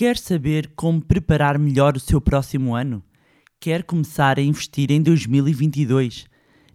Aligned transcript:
Quer 0.00 0.16
saber 0.16 0.72
como 0.74 0.98
preparar 0.98 1.58
melhor 1.58 1.94
o 1.94 2.00
seu 2.00 2.22
próximo 2.22 2.74
ano? 2.74 3.02
Quer 3.60 3.82
começar 3.82 4.38
a 4.38 4.42
investir 4.42 4.90
em 4.90 5.02
2022? 5.02 6.24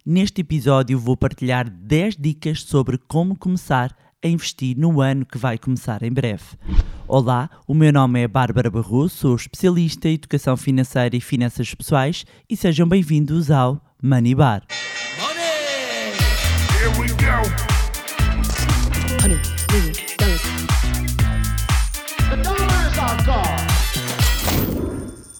Neste 0.06 0.42
episódio 0.42 0.96
vou 0.96 1.16
partilhar 1.16 1.68
10 1.68 2.18
dicas 2.20 2.62
sobre 2.62 2.96
como 2.96 3.36
começar 3.36 3.92
a 4.24 4.28
investir 4.28 4.78
no 4.78 5.00
ano 5.00 5.26
que 5.26 5.38
vai 5.38 5.58
começar 5.58 6.04
em 6.04 6.12
breve. 6.12 6.44
Olá, 7.08 7.50
o 7.66 7.74
meu 7.74 7.92
nome 7.92 8.22
é 8.22 8.28
Bárbara 8.28 8.70
Barroso, 8.70 9.16
sou 9.16 9.34
especialista 9.34 10.08
em 10.08 10.14
educação 10.14 10.56
financeira 10.56 11.16
e 11.16 11.20
finanças 11.20 11.74
pessoais 11.74 12.24
e 12.48 12.56
sejam 12.56 12.88
bem-vindos 12.88 13.50
ao 13.50 13.84
Money 14.00 14.36
Bar. 14.36 14.62
Here 16.70 16.96
we 16.96 17.08
go. 17.08 17.42
Honey, 19.20 19.55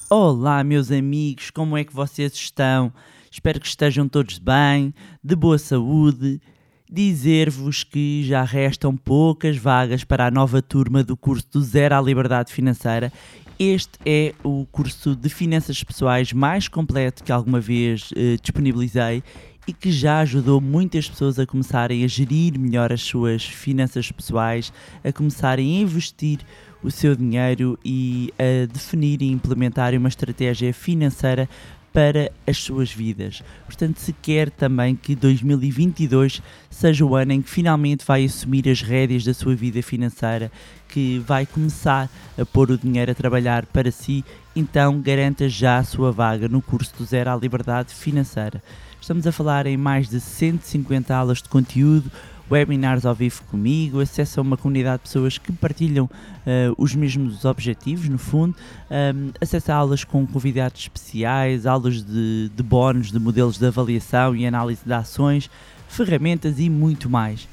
Olá, 0.08 0.62
meus 0.62 0.92
amigos, 0.92 1.50
como 1.50 1.76
é 1.76 1.82
que 1.82 1.92
vocês 1.92 2.32
estão? 2.32 2.92
Espero 3.28 3.58
que 3.58 3.66
estejam 3.66 4.08
todos 4.08 4.38
bem, 4.38 4.94
de 5.22 5.34
boa 5.34 5.58
saúde. 5.58 6.40
Dizer-vos 6.88 7.82
que 7.82 8.22
já 8.22 8.44
restam 8.44 8.96
poucas 8.96 9.56
vagas 9.56 10.04
para 10.04 10.28
a 10.28 10.30
nova 10.30 10.62
turma 10.62 11.02
do 11.02 11.16
curso 11.16 11.48
do 11.52 11.60
Zero 11.60 11.96
à 11.96 12.00
Liberdade 12.00 12.52
Financeira. 12.52 13.12
Este 13.58 13.98
é 14.06 14.32
o 14.44 14.64
curso 14.70 15.16
de 15.16 15.28
finanças 15.28 15.82
pessoais 15.82 16.32
mais 16.32 16.68
completo 16.68 17.24
que 17.24 17.32
alguma 17.32 17.58
vez 17.58 18.10
eh, 18.14 18.36
disponibilizei 18.40 19.24
e 19.66 19.72
que 19.72 19.90
já 19.90 20.20
ajudou 20.20 20.60
muitas 20.60 21.10
pessoas 21.10 21.36
a 21.40 21.46
começarem 21.46 22.04
a 22.04 22.06
gerir 22.06 22.56
melhor 22.56 22.92
as 22.92 23.02
suas 23.02 23.44
finanças 23.44 24.12
pessoais, 24.12 24.72
a 25.02 25.12
começarem 25.12 25.78
a 25.78 25.80
investir 25.80 26.38
o 26.82 26.90
seu 26.90 27.16
dinheiro 27.16 27.78
e 27.84 28.32
a 28.38 28.66
definir 28.66 29.22
e 29.22 29.30
implementar 29.30 29.94
uma 29.94 30.08
estratégia 30.08 30.72
financeira 30.72 31.48
para 31.96 32.30
as 32.46 32.58
suas 32.58 32.92
vidas. 32.92 33.42
Portanto, 33.64 33.96
se 33.96 34.12
quer 34.12 34.50
também 34.50 34.94
que 34.94 35.14
2022 35.14 36.42
seja 36.68 37.06
o 37.06 37.16
ano 37.16 37.32
em 37.32 37.40
que 37.40 37.48
finalmente 37.48 38.04
vai 38.04 38.22
assumir 38.22 38.68
as 38.68 38.82
rédeas 38.82 39.24
da 39.24 39.32
sua 39.32 39.54
vida 39.54 39.82
financeira, 39.82 40.52
que 40.90 41.18
vai 41.20 41.46
começar 41.46 42.10
a 42.38 42.44
pôr 42.44 42.70
o 42.70 42.76
dinheiro 42.76 43.12
a 43.12 43.14
trabalhar 43.14 43.64
para 43.64 43.90
si, 43.90 44.22
então 44.54 45.00
garanta 45.00 45.48
já 45.48 45.78
a 45.78 45.84
sua 45.84 46.12
vaga 46.12 46.48
no 46.48 46.60
curso 46.60 46.92
do 46.98 47.04
Zero 47.06 47.30
à 47.30 47.36
Liberdade 47.36 47.94
Financeira. 47.94 48.62
Estamos 49.00 49.26
a 49.26 49.32
falar 49.32 49.66
em 49.66 49.78
mais 49.78 50.10
de 50.10 50.20
150 50.20 51.14
aulas 51.14 51.40
de 51.40 51.48
conteúdo, 51.48 52.12
webinars 52.50 53.04
ao 53.04 53.14
vivo 53.14 53.42
comigo, 53.44 54.00
acesso 54.00 54.40
a 54.40 54.42
uma 54.42 54.56
comunidade 54.56 54.98
de 54.98 55.02
pessoas 55.04 55.38
que 55.38 55.52
partilham 55.52 56.08
eh, 56.46 56.70
os 56.78 56.94
mesmos 56.94 57.44
objetivos, 57.44 58.08
no 58.08 58.18
fundo, 58.18 58.54
um, 58.90 59.30
acesso 59.40 59.72
a 59.72 59.74
aulas 59.74 60.04
com 60.04 60.26
convidados 60.26 60.82
especiais, 60.82 61.66
aulas 61.66 62.02
de, 62.02 62.50
de 62.54 62.62
bónus, 62.62 63.10
de 63.10 63.18
modelos 63.18 63.58
de 63.58 63.66
avaliação 63.66 64.34
e 64.36 64.46
análise 64.46 64.82
de 64.84 64.92
ações, 64.92 65.50
ferramentas 65.88 66.58
e 66.58 66.70
muito 66.70 67.10
mais. 67.10 67.48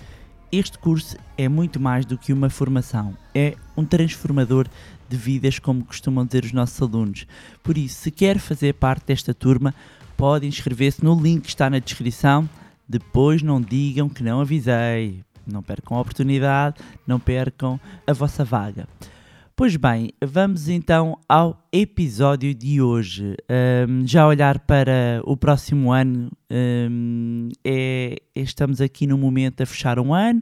Este 0.51 0.77
curso 0.77 1.17
é 1.35 1.49
muito 1.49 1.79
mais 1.79 2.05
do 2.05 2.17
que 2.17 2.31
uma 2.31 2.49
formação, 2.49 3.17
é 3.33 3.55
um 3.75 3.83
transformador 3.83 4.67
de 5.09 5.17
vidas, 5.17 5.59
como 5.59 5.83
costumam 5.83 6.25
dizer 6.25 6.45
os 6.45 6.51
nossos 6.51 6.79
alunos. 6.81 7.25
Por 7.63 7.77
isso, 7.77 8.01
se 8.01 8.11
quer 8.11 8.37
fazer 8.37 8.73
parte 8.73 9.07
desta 9.07 9.33
turma, 9.33 9.73
pode 10.15 10.45
inscrever-se 10.45 11.03
no 11.03 11.19
link 11.19 11.41
que 11.41 11.49
está 11.49 11.69
na 11.69 11.79
descrição. 11.79 12.47
Depois 12.87 13.41
não 13.41 13.61
digam 13.61 14.09
que 14.09 14.23
não 14.23 14.41
avisei. 14.41 15.23
Não 15.45 15.61
percam 15.61 15.97
a 15.97 16.01
oportunidade, 16.01 16.77
não 17.05 17.19
percam 17.19 17.79
a 18.07 18.13
vossa 18.13 18.45
vaga. 18.45 18.87
Pois 19.55 19.75
bem, 19.75 20.09
vamos 20.23 20.67
então 20.67 21.15
ao 21.29 21.63
episódio 21.71 22.55
de 22.55 22.81
hoje. 22.81 23.35
Ahm, 23.47 24.03
já 24.03 24.25
olhar 24.25 24.57
para 24.57 25.21
o 25.25 25.37
próximo 25.37 25.91
ano, 25.91 26.31
ahm, 26.49 27.49
é, 27.63 28.17
estamos 28.35 28.81
aqui 28.81 29.05
no 29.05 29.15
momento 29.15 29.61
a 29.61 29.65
fechar 29.67 29.99
um 29.99 30.11
ano, 30.11 30.41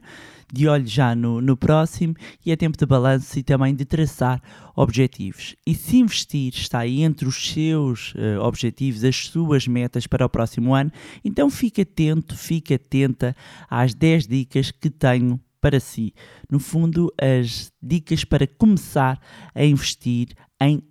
de 0.52 0.68
olho 0.68 0.86
já 0.86 1.14
no, 1.14 1.40
no 1.40 1.56
próximo, 1.56 2.14
e 2.44 2.52
é 2.52 2.56
tempo 2.56 2.76
de 2.76 2.84
balanço 2.84 3.38
e 3.38 3.42
também 3.42 3.74
de 3.74 3.86
traçar 3.86 4.42
objetivos. 4.76 5.56
E 5.66 5.74
se 5.74 5.96
investir 5.96 6.52
está 6.54 6.80
aí 6.80 7.02
entre 7.02 7.26
os 7.26 7.50
seus 7.50 8.12
eh, 8.16 8.38
objetivos, 8.38 9.02
as 9.02 9.16
suas 9.26 9.66
metas 9.66 10.06
para 10.06 10.26
o 10.26 10.28
próximo 10.28 10.74
ano, 10.74 10.92
então 11.24 11.48
fique 11.50 11.80
atento, 11.80 12.36
fique 12.36 12.74
atenta 12.74 13.34
às 13.70 13.94
10 13.94 14.26
dicas 14.26 14.70
que 14.70 14.90
tenho 14.90 15.40
para 15.60 15.80
si. 15.80 16.12
No 16.50 16.58
fundo, 16.58 17.10
as 17.18 17.72
dicas 17.80 18.24
para 18.24 18.46
começar 18.46 19.18
a 19.54 19.64
investir 19.64 20.28
em 20.60 20.82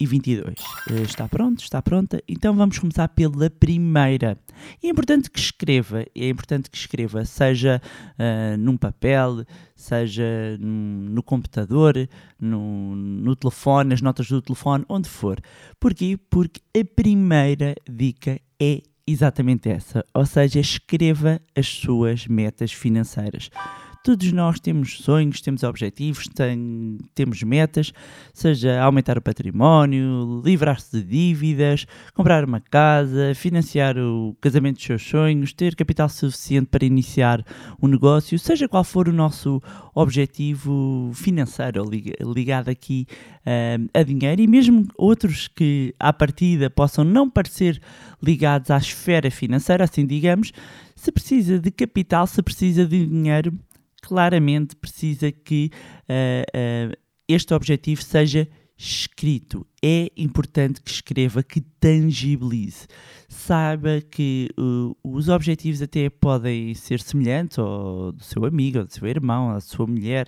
2022. 0.00 0.54
Eh, 0.90 1.02
Está 1.02 1.28
pronto? 1.28 1.62
Está 1.62 1.82
pronta? 1.82 2.22
Então 2.26 2.54
vamos 2.54 2.78
começar 2.78 3.08
pela 3.08 3.50
primeira. 3.50 4.38
É 4.82 4.88
importante 4.88 5.30
que 5.30 5.38
escreva, 5.38 6.04
é 6.14 6.28
importante 6.28 6.70
que 6.70 6.76
escreva, 6.76 7.24
seja 7.24 7.80
ah, 8.18 8.56
num 8.56 8.76
papel, 8.76 9.44
seja 9.76 10.56
no 10.58 11.22
computador, 11.22 11.94
no, 12.38 12.94
no 12.96 13.36
telefone, 13.36 13.90
nas 13.90 14.00
notas 14.00 14.28
do 14.28 14.40
telefone, 14.42 14.84
onde 14.88 15.08
for. 15.08 15.40
Porquê? 15.78 16.18
Porque 16.28 16.60
a 16.78 16.84
primeira 16.84 17.74
dica 17.88 18.40
é 18.60 18.82
exatamente 19.06 19.68
essa, 19.68 20.04
ou 20.14 20.24
seja, 20.24 20.60
escreva 20.60 21.40
as 21.56 21.66
suas 21.66 22.26
metas 22.26 22.72
financeiras. 22.72 23.50
Todos 24.02 24.32
nós 24.32 24.58
temos 24.58 24.98
sonhos, 25.02 25.42
temos 25.42 25.62
objetivos, 25.62 26.26
tem- 26.26 26.96
temos 27.14 27.42
metas, 27.42 27.92
seja 28.32 28.80
aumentar 28.80 29.18
o 29.18 29.20
património, 29.22 30.40
livrar-se 30.42 30.90
de 30.96 31.02
dívidas, 31.02 31.86
comprar 32.14 32.42
uma 32.46 32.60
casa, 32.60 33.34
financiar 33.34 33.98
o 33.98 34.34
casamento 34.40 34.76
dos 34.76 34.84
seus 34.86 35.02
sonhos, 35.06 35.52
ter 35.52 35.76
capital 35.76 36.08
suficiente 36.08 36.68
para 36.70 36.86
iniciar 36.86 37.44
um 37.80 37.86
negócio, 37.88 38.38
seja 38.38 38.66
qual 38.66 38.84
for 38.84 39.06
o 39.06 39.12
nosso 39.12 39.62
objetivo 39.94 41.10
financeiro 41.12 41.84
liga- 41.84 42.16
ligado 42.24 42.70
aqui 42.70 43.06
ahm, 43.44 43.86
a 43.92 44.02
dinheiro. 44.02 44.40
E 44.40 44.46
mesmo 44.46 44.88
outros 44.96 45.46
que 45.46 45.94
à 46.00 46.10
partida 46.10 46.70
possam 46.70 47.04
não 47.04 47.28
parecer 47.28 47.78
ligados 48.22 48.70
à 48.70 48.78
esfera 48.78 49.30
financeira, 49.30 49.84
assim 49.84 50.06
digamos, 50.06 50.52
se 50.96 51.12
precisa 51.12 51.58
de 51.58 51.70
capital, 51.70 52.26
se 52.26 52.42
precisa 52.42 52.86
de 52.86 53.04
dinheiro, 53.06 53.52
claramente 54.00 54.76
precisa 54.76 55.30
que 55.30 55.70
ah, 56.08 56.44
ah, 56.54 56.96
este 57.28 57.54
objetivo 57.54 58.02
seja 58.02 58.48
escrito. 58.76 59.66
É 59.82 60.10
importante 60.16 60.80
que 60.80 60.90
escreva, 60.90 61.42
que 61.42 61.60
tangibilize. 61.60 62.86
Saiba 63.28 64.00
que 64.00 64.48
uh, 64.58 64.96
os 65.04 65.28
objetivos 65.28 65.82
até 65.82 66.08
podem 66.08 66.74
ser 66.74 67.00
semelhantes 67.00 67.58
ao 67.58 68.10
do 68.12 68.24
seu 68.24 68.44
amigo, 68.46 68.78
ao 68.78 68.86
do 68.86 68.92
seu 68.92 69.06
irmão, 69.06 69.50
à 69.50 69.60
sua 69.60 69.86
mulher. 69.86 70.26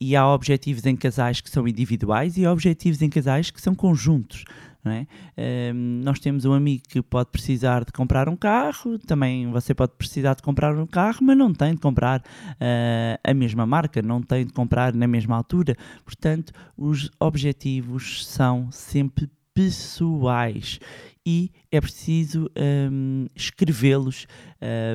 e 0.00 0.16
há 0.16 0.26
objetivos 0.26 0.84
em 0.84 0.96
casais 0.96 1.40
que 1.40 1.48
são 1.48 1.68
individuais 1.68 2.36
e 2.36 2.44
há 2.44 2.52
objetivos 2.52 3.00
em 3.02 3.08
casais 3.08 3.50
que 3.52 3.60
são 3.60 3.74
conjuntos. 3.74 4.44
É? 4.82 5.06
Ahm, 5.36 6.00
nós 6.02 6.18
temos 6.18 6.46
um 6.46 6.54
amigo 6.54 6.84
que 6.88 7.02
pode 7.02 7.30
precisar 7.30 7.84
de 7.84 7.92
comprar 7.92 8.30
um 8.30 8.36
carro, 8.36 8.98
também 8.98 9.50
você 9.50 9.74
pode 9.74 9.92
precisar 9.92 10.34
de 10.34 10.42
comprar 10.42 10.74
um 10.74 10.86
carro, 10.86 11.18
mas 11.20 11.36
não 11.36 11.52
tem 11.52 11.74
de 11.74 11.80
comprar 11.80 12.22
ah, 12.58 13.20
a 13.22 13.34
mesma 13.34 13.66
marca, 13.66 14.00
não 14.00 14.22
tem 14.22 14.46
de 14.46 14.52
comprar 14.54 14.94
na 14.94 15.06
mesma 15.06 15.36
altura. 15.36 15.76
Portanto, 16.02 16.52
os 16.78 17.10
objetivos 17.20 18.26
são 18.26 18.72
sempre 18.72 19.28
pessoais 19.52 20.80
e 21.26 21.50
é 21.70 21.78
preciso 21.78 22.50
hum, 22.90 23.26
escrevê-los, 23.34 24.26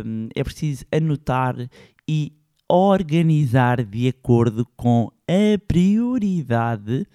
hum, 0.03 0.29
é 0.35 0.43
preciso 0.43 0.83
anotar 0.91 1.55
e 2.07 2.33
organizar 2.67 3.83
de 3.83 4.07
acordo 4.07 4.65
com 4.75 5.11
a 5.27 5.57
prioridade 5.67 7.05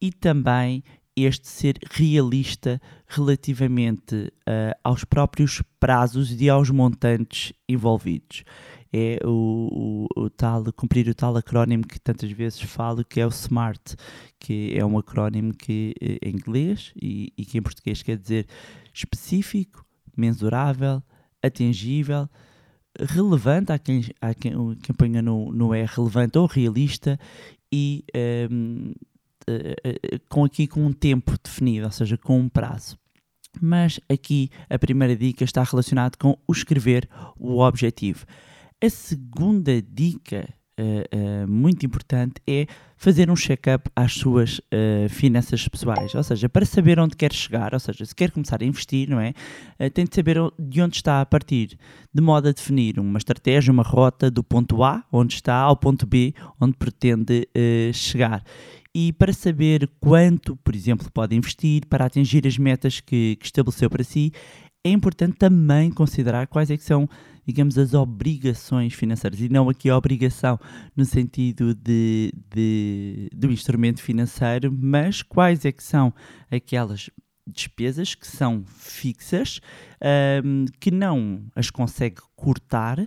e 0.00 0.12
também 0.12 0.82
este 1.16 1.48
ser 1.48 1.78
realista 1.90 2.80
relativamente 3.06 4.32
ah, 4.46 4.76
aos 4.82 5.04
próprios 5.04 5.62
prazos 5.78 6.40
e 6.40 6.48
aos 6.48 6.70
montantes 6.70 7.52
envolvidos. 7.68 8.44
É 8.92 9.18
o, 9.24 10.06
o, 10.16 10.22
o 10.24 10.30
tal, 10.30 10.64
cumprir 10.72 11.08
o 11.08 11.14
tal 11.14 11.36
acrónimo 11.36 11.84
que 11.84 11.98
tantas 11.98 12.30
vezes 12.30 12.60
falo, 12.60 13.04
que 13.04 13.20
é 13.20 13.26
o 13.26 13.30
SMART, 13.30 13.96
que 14.38 14.72
é 14.76 14.84
um 14.84 14.96
acrónimo 14.96 15.52
que 15.52 15.94
eh, 16.00 16.18
em 16.22 16.30
inglês 16.30 16.92
e, 16.94 17.32
e 17.36 17.44
que 17.44 17.58
em 17.58 17.62
português 17.62 18.02
quer 18.02 18.16
dizer 18.16 18.46
específico, 18.92 19.84
mensurável, 20.16 21.02
atingível, 21.42 22.28
relevante, 22.98 23.72
há 23.72 23.78
quem, 23.78 24.04
há 24.20 24.32
quem, 24.32 24.52
quem 24.76 24.94
ponha 24.94 25.20
no, 25.20 25.52
no 25.52 25.74
é 25.74 25.84
relevante 25.84 26.38
ou 26.38 26.46
realista 26.46 27.18
e 27.72 28.04
ehm, 28.14 28.92
eh, 28.92 28.94
eh, 28.94 29.13
com 30.28 30.44
aqui 30.44 30.66
com 30.66 30.84
um 30.84 30.92
tempo 30.92 31.32
definido, 31.42 31.86
ou 31.86 31.92
seja, 31.92 32.16
com 32.16 32.38
um 32.38 32.48
prazo. 32.48 32.98
Mas 33.60 34.00
aqui 34.08 34.50
a 34.68 34.78
primeira 34.78 35.14
dica 35.16 35.44
está 35.44 35.62
relacionada 35.62 36.16
com 36.18 36.36
o 36.46 36.52
escrever 36.52 37.08
o 37.38 37.60
objetivo. 37.60 38.26
A 38.82 38.90
segunda 38.90 39.80
dica 39.80 40.48
eh, 40.76 41.46
muito 41.46 41.84
importante 41.86 42.34
é 42.46 42.66
fazer 42.96 43.30
um 43.30 43.36
check-up 43.36 43.90
às 43.94 44.14
suas 44.14 44.60
eh, 44.70 45.06
finanças 45.08 45.66
pessoais, 45.68 46.14
ou 46.14 46.22
seja, 46.22 46.48
para 46.48 46.64
saber 46.64 46.98
onde 46.98 47.16
quer 47.16 47.32
chegar, 47.32 47.74
ou 47.74 47.80
seja, 47.80 48.04
se 48.04 48.14
quer 48.14 48.30
começar 48.30 48.62
a 48.62 48.64
investir, 48.64 49.08
não 49.08 49.20
é? 49.20 49.34
Tem 49.90 50.04
de 50.04 50.14
saber 50.14 50.38
de 50.58 50.82
onde 50.82 50.96
está 50.96 51.20
a 51.20 51.26
partir, 51.26 51.78
de 52.12 52.22
modo 52.22 52.48
a 52.48 52.52
definir 52.52 52.98
uma 52.98 53.18
estratégia, 53.18 53.72
uma 53.72 53.82
rota 53.82 54.30
do 54.30 54.42
ponto 54.42 54.82
A, 54.82 55.04
onde 55.12 55.34
está, 55.34 55.56
ao 55.56 55.76
ponto 55.76 56.06
B, 56.06 56.34
onde 56.60 56.76
pretende 56.76 57.48
chegar. 57.92 58.42
E 58.94 59.12
para 59.12 59.32
saber 59.32 59.90
quanto, 59.98 60.56
por 60.56 60.74
exemplo, 60.74 61.10
pode 61.12 61.34
investir 61.34 61.84
para 61.86 62.04
atingir 62.04 62.46
as 62.46 62.56
metas 62.56 63.00
que, 63.00 63.36
que 63.36 63.44
estabeleceu 63.44 63.90
para 63.90 64.04
si, 64.04 64.32
é 64.86 64.90
importante 64.90 65.36
também 65.36 65.90
considerar 65.90 66.46
quais 66.46 66.70
é 66.70 66.76
que 66.76 66.84
são, 66.84 67.08
digamos, 67.46 67.76
as 67.78 67.94
obrigações 67.94 68.94
financeiras. 68.94 69.40
E 69.40 69.48
não 69.48 69.68
aqui 69.68 69.90
a 69.90 69.96
obrigação 69.96 70.58
no 70.96 71.04
sentido 71.04 71.74
de, 71.74 72.32
de- 72.54 73.28
do 73.34 73.50
instrumento 73.52 74.00
financeiro, 74.02 74.72
mas 74.72 75.22
quais 75.22 75.64
é 75.64 75.72
que 75.72 75.82
são 75.82 76.12
aquelas 76.50 77.10
despesas 77.46 78.14
que 78.14 78.26
são 78.26 78.64
fixas, 78.66 79.60
ahm, 80.00 80.64
que 80.80 80.90
não 80.90 81.44
as 81.54 81.70
consegue 81.70 82.16
cortar 82.34 83.06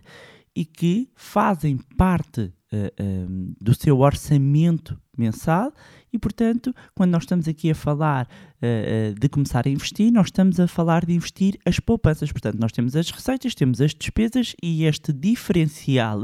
e 0.56 0.64
que 0.66 1.10
fazem 1.16 1.78
parte 1.98 2.54
ah, 2.72 2.76
ahm, 3.00 3.54
do 3.60 3.74
seu 3.74 4.00
orçamento 4.00 5.00
mensal 5.18 5.74
e, 6.18 6.20
portanto, 6.20 6.74
quando 6.96 7.12
nós 7.12 7.24
estamos 7.24 7.48
aqui 7.48 7.70
a 7.70 7.76
falar 7.76 8.28
ah, 8.62 9.14
de 9.18 9.30
começar 9.30 9.68
a 9.68 9.70
investir, 9.70 10.12
nós 10.12 10.28
estamos 10.28 10.60
a 10.60 10.68
falar 10.68 11.06
de 11.06 11.14
investir 11.14 11.60
as 11.64 11.80
poupanças. 11.80 12.32
Portanto, 12.32 12.60
nós 12.60 12.72
temos 12.72 12.96
as 12.96 13.10
receitas, 13.12 13.54
temos 13.54 13.80
as 13.80 13.94
despesas 13.94 14.56
e 14.62 14.84
este 14.86 15.14
diferencial, 15.14 16.24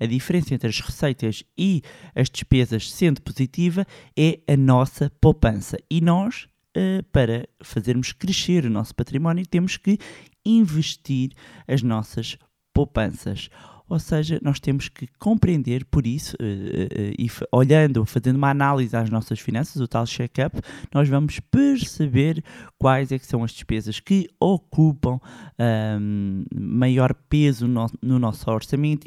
a 0.00 0.06
diferença 0.06 0.54
entre 0.54 0.68
as 0.68 0.80
receitas 0.80 1.44
e 1.56 1.82
as 2.14 2.30
despesas 2.30 2.90
sendo 2.90 3.20
positiva, 3.20 3.86
é 4.18 4.40
a 4.48 4.56
nossa 4.56 5.12
poupança. 5.20 5.76
E 5.90 6.00
nós, 6.00 6.48
eh, 6.74 7.02
para 7.12 7.46
fazermos 7.62 8.12
crescer 8.12 8.64
o 8.64 8.70
nosso 8.70 8.94
património, 8.94 9.46
temos 9.46 9.76
que 9.76 9.98
investir 10.44 11.32
as 11.68 11.82
nossas 11.82 12.38
poupanças. 12.72 13.50
Ou 13.88 13.98
seja, 13.98 14.40
nós 14.42 14.58
temos 14.58 14.88
que 14.88 15.06
compreender, 15.18 15.84
por 15.84 16.06
isso, 16.06 16.34
eh, 16.40 16.88
eh, 16.90 17.14
e 17.18 17.28
fa- 17.28 17.46
olhando, 17.52 18.04
fazendo 18.06 18.36
uma 18.36 18.48
análise 18.50 18.96
às 18.96 19.10
nossas 19.10 19.38
finanças, 19.38 19.80
o 19.80 19.86
tal 19.86 20.06
check-up, 20.06 20.58
nós 20.92 21.06
vamos 21.08 21.38
perceber 21.38 22.42
quais 22.78 23.12
é 23.12 23.18
que 23.18 23.26
são 23.26 23.44
as 23.44 23.52
despesas 23.52 24.00
que 24.00 24.28
ocupam 24.40 25.20
ahm, 25.58 26.44
maior 26.54 27.14
peso 27.28 27.68
no, 27.68 27.86
no 28.02 28.18
nosso 28.18 28.50
orçamento. 28.50 29.06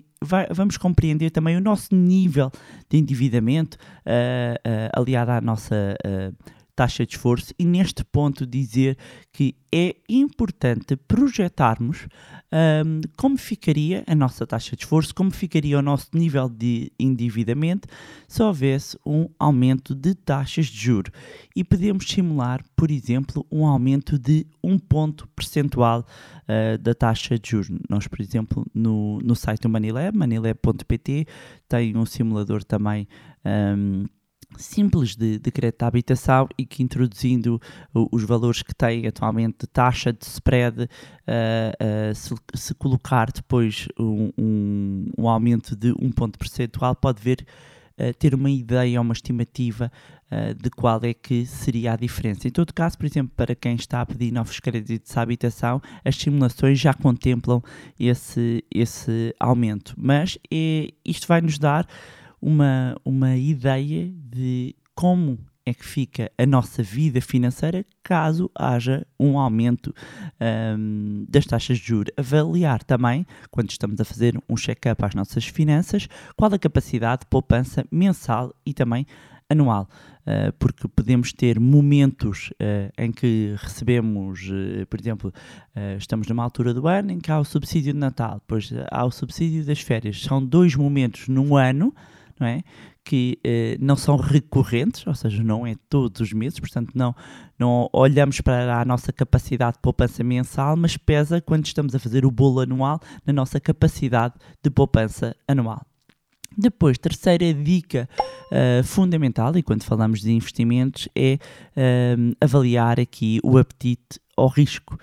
Vamos 0.51 0.77
compreender 0.77 1.29
também 1.31 1.57
o 1.57 1.61
nosso 1.61 1.95
nível 1.95 2.51
de 2.89 2.97
endividamento 2.97 3.77
ah, 4.05 4.59
ah, 4.93 4.99
aliado 4.99 5.31
à 5.31 5.41
nossa 5.41 5.95
ah, 6.05 6.31
taxa 6.77 7.07
de 7.07 7.15
esforço 7.15 7.55
e 7.57 7.65
neste 7.65 8.03
ponto 8.03 8.45
dizer 8.45 8.95
que 9.33 9.55
é 9.73 9.95
importante 10.07 10.95
projetarmos 10.95 12.07
ahm, 12.51 13.01
como 13.17 13.35
ficaria 13.35 14.03
a 14.05 14.13
nossa 14.13 14.45
taxa 14.45 14.75
de 14.75 14.83
esforço, 14.83 15.13
como 15.13 15.31
ficaria 15.31 15.79
o 15.79 15.81
nosso 15.81 16.09
nível 16.13 16.47
de 16.47 16.91
endividamento 16.99 17.87
se 18.27 18.43
houvesse 18.43 18.95
um 19.03 19.27
aumento 19.39 19.95
de 19.95 20.13
taxas 20.13 20.67
de 20.67 20.77
juro 20.77 21.11
e 21.55 21.63
podemos 21.63 22.07
simular, 22.07 22.63
por 22.75 22.91
exemplo, 22.91 23.43
um 23.51 23.65
aumento 23.65 24.19
de 24.19 24.45
um 24.63 24.77
ponto 24.77 25.27
percentual 25.29 26.05
ah, 26.47 26.77
da 26.77 26.93
taxa 26.93 27.39
de 27.39 27.49
juros. 27.49 27.71
Nós, 27.89 28.07
por 28.07 28.21
exemplo, 28.21 28.63
no, 28.71 29.19
no 29.23 29.35
site 29.35 29.61
do 29.61 29.69
Manilab, 29.69 30.15
manilab.pt, 30.15 31.25
tem 31.67 31.97
um 31.97 32.05
simulador 32.05 32.63
também 32.63 33.07
ahm, 33.43 34.05
simples 34.55 35.15
de, 35.15 35.39
de 35.39 35.51
crédito 35.51 35.83
à 35.83 35.87
habitação 35.87 36.47
e 36.57 36.65
que 36.65 36.81
introduzindo 36.81 37.61
os 37.93 38.23
valores 38.23 38.61
que 38.61 38.73
tem 38.73 39.05
atualmente 39.05 39.57
de 39.61 39.67
taxa 39.67 40.13
de 40.13 40.25
spread, 40.25 40.89
ah, 41.27 41.73
ah, 41.79 42.13
se, 42.13 42.33
se 42.53 42.73
colocar 42.75 43.31
depois 43.31 43.87
um, 43.99 44.31
um, 44.37 45.11
um 45.17 45.27
aumento 45.27 45.75
de 45.75 45.93
um 45.99 46.11
ponto 46.11 46.39
percentual, 46.39 46.95
pode 46.95 47.21
ver 47.21 47.45
ah, 47.97 48.13
ter 48.17 48.33
uma 48.33 48.49
ideia, 48.49 49.01
uma 49.01 49.13
estimativa 49.13 49.91
de 50.61 50.69
qual 50.69 50.99
é 51.03 51.13
que 51.13 51.45
seria 51.45 51.93
a 51.93 51.95
diferença. 51.95 52.49
Em 52.49 52.51
todo 52.51 52.73
caso, 52.73 52.97
por 52.97 53.05
exemplo, 53.05 53.31
para 53.33 53.55
quem 53.55 53.75
está 53.75 54.01
a 54.01 54.05
pedir 54.05 54.29
novos 54.29 54.59
créditos 54.59 55.15
à 55.15 55.21
habitação, 55.21 55.81
as 56.03 56.17
simulações 56.17 56.77
já 56.77 56.93
contemplam 56.93 57.63
esse, 57.97 58.61
esse 58.69 59.33
aumento. 59.39 59.95
Mas 59.97 60.37
é, 60.51 60.91
isto 61.05 61.25
vai 61.29 61.39
nos 61.39 61.57
dar 61.57 61.87
uma, 62.41 62.95
uma 63.03 63.35
ideia 63.35 64.11
de 64.11 64.75
como 64.95 65.39
é 65.65 65.73
que 65.73 65.85
fica 65.85 66.31
a 66.37 66.45
nossa 66.45 66.81
vida 66.81 67.19
financeira 67.19 67.85
caso 68.01 68.49
haja 68.55 69.05
um 69.19 69.37
aumento 69.37 69.93
ahm, 70.39 71.25
das 71.27 71.45
taxas 71.45 71.77
de 71.77 71.85
juros. 71.85 72.13
Avaliar 72.15 72.81
também, 72.83 73.25
quando 73.51 73.69
estamos 73.69 73.99
a 73.99 74.05
fazer 74.05 74.41
um 74.47 74.55
check-up 74.55 75.03
às 75.03 75.13
nossas 75.13 75.45
finanças, 75.45 76.07
qual 76.37 76.53
a 76.53 76.57
capacidade 76.57 77.21
de 77.21 77.27
poupança 77.27 77.85
mensal 77.91 78.55
e 78.65 78.73
também 78.73 79.05
anual. 79.49 79.89
Ah, 80.25 80.53
porque 80.59 80.87
podemos 80.87 81.31
ter 81.31 81.59
momentos 81.59 82.51
ah, 82.59 82.91
em 82.97 83.11
que 83.11 83.55
recebemos, 83.57 84.49
eh, 84.51 84.85
por 84.85 84.99
exemplo, 84.99 85.33
estamos 85.97 86.27
numa 86.27 86.43
altura 86.43 86.73
do 86.73 86.87
ano 86.87 87.11
em 87.11 87.19
que 87.19 87.31
há 87.31 87.39
o 87.39 87.45
subsídio 87.45 87.93
de 87.93 87.99
Natal, 87.99 88.35
depois 88.35 88.71
há 88.91 89.05
o 89.05 89.11
subsídio 89.11 89.65
das 89.65 89.79
férias. 89.79 90.21
São 90.21 90.43
dois 90.43 90.75
momentos 90.75 91.27
no 91.27 91.55
ano 91.55 91.93
não 92.39 92.47
é? 92.47 92.61
que 93.07 93.39
eh, 93.41 93.77
não 93.79 93.95
são 93.95 94.17
recorrentes, 94.17 95.07
ou 95.07 95.15
seja, 95.15 95.41
não 95.41 95.65
é 95.65 95.75
todos 95.89 96.19
os 96.19 96.33
meses, 96.33 96.59
portanto 96.59 96.91
não, 96.93 97.15
não 97.57 97.89
olhamos 97.93 98.41
para 98.41 98.81
a 98.81 98.83
nossa 98.83 99.13
capacidade 99.13 99.77
de 99.77 99.81
poupança 99.81 100.25
mensal, 100.25 100.75
mas 100.75 100.97
pesa 100.97 101.39
quando 101.39 101.65
estamos 101.65 101.95
a 101.95 101.99
fazer 101.99 102.25
o 102.25 102.31
bolo 102.31 102.59
anual 102.59 102.99
na 103.25 103.31
nossa 103.31 103.61
capacidade 103.61 104.33
de 104.61 104.69
poupança 104.69 105.33
anual. 105.47 105.81
Depois, 106.57 106.97
terceira 106.97 107.53
dica 107.53 108.09
eh, 108.51 108.81
fundamental, 108.83 109.55
e 109.55 109.63
quando 109.63 109.83
falamos 109.83 110.19
de 110.19 110.31
investimentos, 110.31 111.07
é 111.15 111.37
eh, 111.77 112.15
avaliar 112.41 112.99
aqui 112.99 113.39
o 113.41 113.57
apetite 113.57 114.19
ao 114.35 114.47
risco. 114.47 114.97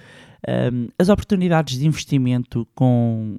Um, 0.47 0.89
as 0.99 1.09
oportunidades 1.09 1.79
de 1.79 1.87
investimento 1.87 2.69
com 2.75 3.39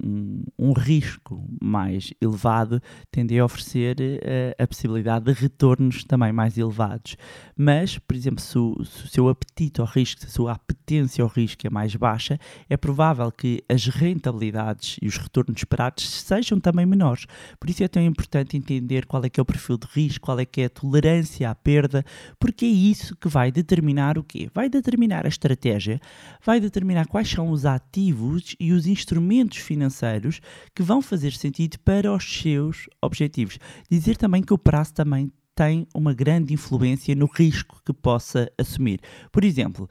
um, 0.58 0.72
risco 0.72 1.48
mais 1.62 2.12
elevado 2.20 2.82
tendem 3.12 3.38
a 3.38 3.44
oferecer 3.44 3.96
eh, 4.00 4.56
a 4.58 4.66
possibilidade 4.66 5.26
de 5.26 5.32
retornos 5.32 6.04
também 6.04 6.32
mais 6.32 6.58
elevados. 6.58 7.16
Mas, 7.56 7.96
por 7.98 8.16
exemplo, 8.16 8.40
se 8.40 8.58
o, 8.58 8.84
se 8.84 9.04
o 9.04 9.08
seu 9.08 9.28
apetite 9.28 9.80
ao 9.80 9.86
risco, 9.86 10.20
se 10.20 10.26
a 10.26 10.30
sua 10.30 10.52
apetência 10.52 11.22
ao 11.22 11.28
risco 11.28 11.66
é 11.66 11.70
mais 11.70 11.94
baixa, 11.94 12.38
é 12.68 12.76
provável 12.76 13.30
que 13.30 13.62
as 13.68 13.86
rentabilidades 13.86 14.96
e 15.00 15.06
os 15.06 15.16
retornos 15.16 15.58
esperados 15.58 16.08
sejam 16.08 16.58
também 16.58 16.84
menores. 16.84 17.26
Por 17.60 17.70
isso 17.70 17.84
é 17.84 17.88
tão 17.88 18.02
importante 18.02 18.56
entender 18.56 19.06
qual 19.06 19.24
é 19.24 19.28
que 19.28 19.38
é 19.38 19.42
o 19.42 19.46
perfil 19.46 19.78
de 19.78 19.86
risco, 19.86 20.26
qual 20.26 20.40
é 20.40 20.44
que 20.44 20.62
é 20.62 20.64
a 20.64 20.70
tolerância 20.70 21.48
à 21.48 21.54
perda, 21.54 22.04
porque 22.38 22.64
é 22.64 22.68
isso 22.68 23.16
que 23.16 23.28
vai 23.28 23.52
determinar 23.52 24.18
o 24.18 24.24
quê? 24.24 24.50
Vai 24.52 24.68
determinar 24.68 25.24
a 25.24 25.28
estratégia, 25.28 26.00
vai 26.44 26.60
determinar 26.60 26.95
quais 27.04 27.28
são 27.28 27.50
os 27.50 27.66
ativos 27.66 28.56
e 28.58 28.72
os 28.72 28.86
instrumentos 28.86 29.58
financeiros 29.58 30.40
que 30.74 30.82
vão 30.82 31.02
fazer 31.02 31.32
sentido 31.32 31.78
para 31.80 32.12
os 32.12 32.24
seus 32.24 32.88
objetivos. 33.02 33.58
Dizer 33.90 34.16
também 34.16 34.42
que 34.42 34.54
o 34.54 34.58
prazo 34.58 34.94
também 34.94 35.30
tem 35.56 35.88
uma 35.94 36.12
grande 36.12 36.52
influência 36.52 37.14
no 37.14 37.24
risco 37.24 37.80
que 37.82 37.92
possa 37.92 38.52
assumir. 38.58 39.00
Por 39.32 39.42
exemplo, 39.42 39.88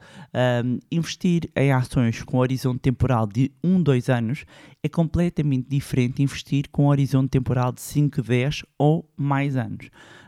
um, 0.64 0.78
investir 0.92 1.50
em 1.56 1.72
ações 1.72 2.22
com 2.22 2.38
horizonte 2.38 2.78
temporal 2.78 3.26
de 3.26 3.50
1, 3.64 3.82
2 3.82 4.08
anos 4.08 4.44
é 4.80 4.88
completamente 4.88 5.68
diferente 5.68 6.18
de 6.18 6.22
investir 6.22 6.68
com 6.70 6.86
horizonte 6.86 7.30
temporal 7.30 7.72
de 7.72 7.80
5, 7.80 8.22
10 8.22 8.62
ou 8.78 9.10
mais 9.16 9.56
anos. 9.56 9.86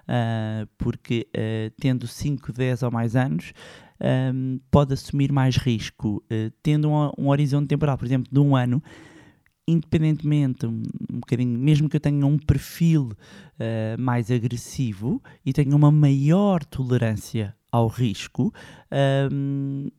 Uh, 0.09 0.67
porque 0.77 1.29
uh, 1.37 1.73
tendo 1.81 2.09
5, 2.09 2.53
10 2.53 2.83
ou 2.83 2.91
mais 2.91 3.15
anos, 3.15 3.53
um, 4.01 4.61
pode 4.71 4.95
assumir 4.95 5.33
mais 5.33 5.57
risco. 5.57 6.23
Uh, 6.31 6.51
tendo 6.63 6.89
um, 6.91 7.11
um, 7.19 7.29
horizonte 7.29 7.69
temporal, 7.69 7.99
por 7.99 8.07
exemplo, 8.07 8.31
de 8.33 8.39
um 8.39 8.57
ano, 8.57 8.83
independentemente, 9.67 10.67
um, 10.67 10.83
um 11.13 11.21
bocadinho, 11.21 11.59
mesmo 11.59 11.89
que 11.89 11.97
eu 11.97 12.01
tenha 12.01 12.25
um 12.27 12.39
perfil 12.39 13.13
uh, 13.13 14.01
mais 14.01 14.31
agressivo 14.31 15.23
e 15.45 15.53
tenha 15.53 15.75
uma 15.75 15.91
maior 15.91 16.65
tolerância 16.65 17.55
ao 17.71 17.87
risco, 17.87 18.51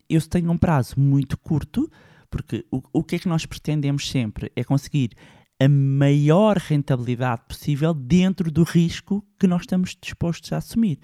eu 0.10 0.22
tenho 0.28 0.52
um 0.52 0.58
prazo 0.58 1.00
muito 1.00 1.38
curto, 1.38 1.88
porque 2.28 2.66
o, 2.72 2.82
o 2.92 3.04
que 3.04 3.18
é 3.18 3.20
que 3.20 3.30
nós 3.30 3.46
pretendemos 3.46 4.10
sempre 4.10 4.52
é 4.56 4.64
conseguir 4.64 5.12
a 5.60 5.68
maior 5.68 6.56
rentabilidade 6.58 7.42
possível 7.48 7.94
dentro 7.94 8.50
do 8.50 8.64
risco 8.64 9.24
que 9.38 9.46
nós 9.46 9.62
estamos 9.62 9.96
dispostos 10.00 10.54
a 10.54 10.58
assumir. 10.58 11.00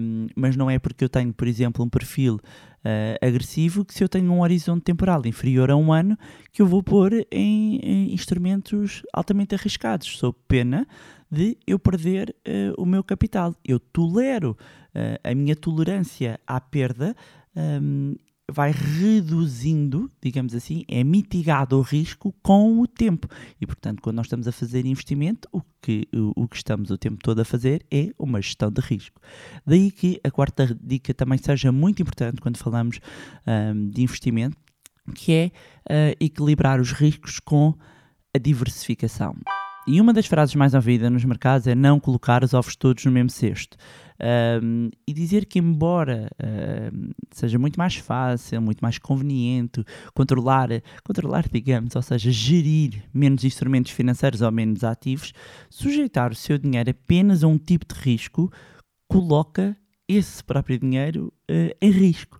Um, 0.00 0.28
mas 0.34 0.56
não 0.56 0.70
é 0.70 0.78
porque 0.78 1.04
eu 1.04 1.08
tenho, 1.10 1.32
por 1.32 1.46
exemplo, 1.46 1.84
um 1.84 1.88
perfil 1.88 2.36
uh, 2.36 3.26
agressivo 3.26 3.84
que 3.84 3.92
se 3.92 4.02
eu 4.02 4.08
tenho 4.08 4.32
um 4.32 4.40
horizonte 4.40 4.84
temporal 4.84 5.26
inferior 5.26 5.70
a 5.70 5.76
um 5.76 5.92
ano 5.92 6.16
que 6.52 6.62
eu 6.62 6.66
vou 6.66 6.82
pôr 6.82 7.12
em, 7.30 7.76
em 7.82 8.14
instrumentos 8.14 9.02
altamente 9.12 9.54
arriscados, 9.54 10.08
sob 10.16 10.36
pena 10.48 10.86
de 11.30 11.58
eu 11.66 11.78
perder 11.78 12.34
eh, 12.44 12.72
o 12.78 12.86
meu 12.86 13.02
capital. 13.02 13.52
Eu 13.64 13.80
tolero 13.80 14.56
eh, 14.94 15.20
a 15.24 15.34
minha 15.34 15.56
tolerância 15.56 16.38
à 16.46 16.60
perda. 16.60 17.16
hum, 17.56 18.14
vai 18.50 18.70
reduzindo, 18.70 20.10
digamos 20.22 20.54
assim, 20.54 20.84
é 20.88 21.02
mitigado 21.02 21.76
o 21.78 21.82
risco 21.82 22.32
com 22.42 22.80
o 22.80 22.86
tempo. 22.86 23.28
E, 23.60 23.66
portanto, 23.66 24.00
quando 24.00 24.16
nós 24.16 24.26
estamos 24.26 24.46
a 24.46 24.52
fazer 24.52 24.86
investimento, 24.86 25.48
o 25.52 25.60
que, 25.82 26.08
o, 26.14 26.44
o 26.44 26.48
que 26.48 26.56
estamos 26.56 26.90
o 26.90 26.98
tempo 26.98 27.18
todo 27.22 27.40
a 27.40 27.44
fazer 27.44 27.84
é 27.90 28.12
uma 28.18 28.40
gestão 28.40 28.70
de 28.70 28.80
risco. 28.80 29.20
Daí 29.66 29.90
que 29.90 30.20
a 30.22 30.30
quarta 30.30 30.76
dica 30.80 31.12
também 31.12 31.38
seja 31.38 31.72
muito 31.72 32.00
importante 32.00 32.40
quando 32.40 32.56
falamos 32.56 33.00
hum, 33.46 33.90
de 33.90 34.02
investimento, 34.02 34.56
que 35.14 35.32
é 35.32 35.50
ah, 35.90 36.16
equilibrar 36.20 36.80
os 36.80 36.92
riscos 36.92 37.40
com 37.40 37.74
a 38.34 38.38
diversificação. 38.38 39.34
E 39.86 40.00
uma 40.00 40.12
das 40.12 40.26
frases 40.26 40.54
mais 40.56 40.74
ouvidas 40.74 41.12
nos 41.12 41.24
mercados 41.24 41.68
é 41.68 41.74
não 41.74 42.00
colocar 42.00 42.42
os 42.42 42.52
ovos 42.54 42.74
todos 42.74 43.04
no 43.04 43.12
mesmo 43.12 43.30
cesto. 43.30 43.76
Um, 44.60 44.90
e 45.06 45.12
dizer 45.12 45.44
que, 45.44 45.60
embora 45.60 46.28
seja 47.30 47.56
muito 47.56 47.78
mais 47.78 47.94
fácil, 47.94 48.60
muito 48.60 48.80
mais 48.80 48.98
conveniente 48.98 49.84
controlar, 50.12 50.70
controlar, 51.04 51.44
digamos, 51.48 51.94
ou 51.94 52.02
seja, 52.02 52.32
gerir 52.32 53.04
menos 53.14 53.44
instrumentos 53.44 53.92
financeiros 53.92 54.42
ou 54.42 54.50
menos 54.50 54.82
ativos, 54.82 55.32
sujeitar 55.70 56.32
o 56.32 56.34
seu 56.34 56.58
dinheiro 56.58 56.90
apenas 56.90 57.44
a 57.44 57.46
um 57.46 57.58
tipo 57.58 57.86
de 57.86 58.00
risco 58.00 58.50
coloca 59.08 59.76
esse 60.08 60.42
próprio 60.42 60.80
dinheiro 60.80 61.32
eh, 61.48 61.76
em 61.80 61.90
risco. 61.90 62.38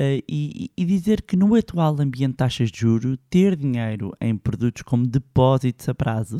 Uh, 0.00 0.24
e, 0.26 0.70
e 0.74 0.84
dizer 0.86 1.20
que 1.20 1.36
no 1.36 1.54
atual 1.54 2.00
ambiente 2.00 2.30
de 2.30 2.36
taxas 2.38 2.70
de 2.70 2.78
juro, 2.80 3.18
ter 3.28 3.54
dinheiro 3.54 4.16
em 4.18 4.34
produtos 4.34 4.80
como 4.80 5.06
depósitos 5.06 5.86
a 5.90 5.94
prazo 5.94 6.38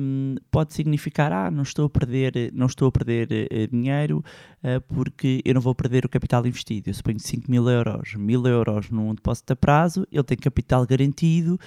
um, 0.00 0.36
pode 0.50 0.72
significar 0.72 1.32
ah, 1.32 1.50
não 1.50 1.64
estou 1.64 1.84
a 1.84 1.90
perder, 1.90 2.50
não 2.54 2.64
estou 2.64 2.88
a 2.88 2.92
perder 2.92 3.28
uh, 3.30 3.70
dinheiro 3.70 4.24
uh, 4.64 4.80
porque 4.88 5.42
eu 5.44 5.52
não 5.52 5.60
vou 5.60 5.74
perder 5.74 6.06
o 6.06 6.08
capital 6.08 6.46
investido. 6.46 6.88
Eu 6.88 6.94
suponho 6.94 7.20
5 7.20 7.50
mil 7.50 7.68
euros, 7.68 8.14
mil 8.14 8.46
euros 8.46 8.88
num 8.88 9.14
depósito 9.14 9.52
a 9.52 9.56
prazo, 9.56 10.06
ele 10.10 10.24
tem 10.24 10.38
capital 10.38 10.86
garantido 10.86 11.60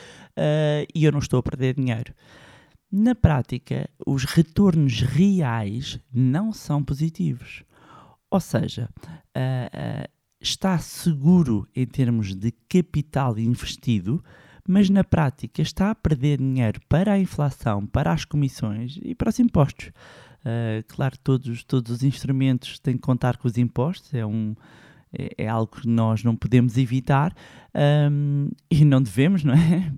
e 0.95 1.05
eu 1.05 1.11
não 1.11 1.19
estou 1.19 1.39
a 1.39 1.43
perder 1.43 1.75
dinheiro. 1.75 2.15
Na 2.91 3.13
prática, 3.13 3.87
os 4.07 4.23
retornos 4.23 5.01
reais 5.01 5.99
não 6.11 6.51
são 6.51 6.83
positivos. 6.83 7.63
Ou 8.31 8.39
seja, 8.39 8.89
está 10.41 10.77
seguro 10.77 11.67
em 11.75 11.85
termos 11.85 12.35
de 12.35 12.51
capital 12.69 13.37
investido, 13.37 14.23
mas 14.67 14.89
na 14.89 15.03
prática 15.03 15.61
está 15.61 15.91
a 15.91 15.95
perder 15.95 16.37
dinheiro 16.37 16.79
para 16.87 17.13
a 17.13 17.19
inflação, 17.19 17.85
para 17.85 18.13
as 18.13 18.23
comissões 18.23 18.99
e 19.01 19.15
para 19.15 19.29
os 19.29 19.39
impostos. 19.39 19.87
Uh, 20.39 20.83
claro, 20.87 21.17
todos, 21.23 21.63
todos 21.63 21.91
os 21.91 22.03
instrumentos 22.03 22.79
têm 22.79 22.95
que 22.95 23.01
contar 23.01 23.37
com 23.37 23.47
os 23.47 23.57
impostos, 23.57 24.13
é, 24.13 24.25
um, 24.25 24.55
é, 25.11 25.45
é 25.45 25.47
algo 25.47 25.75
que 25.75 25.87
nós 25.87 26.23
não 26.23 26.35
podemos 26.35 26.77
evitar 26.77 27.35
um, 28.11 28.49
e 28.71 28.85
não 28.85 29.01
devemos, 29.01 29.43
não 29.43 29.53
é? 29.53 29.91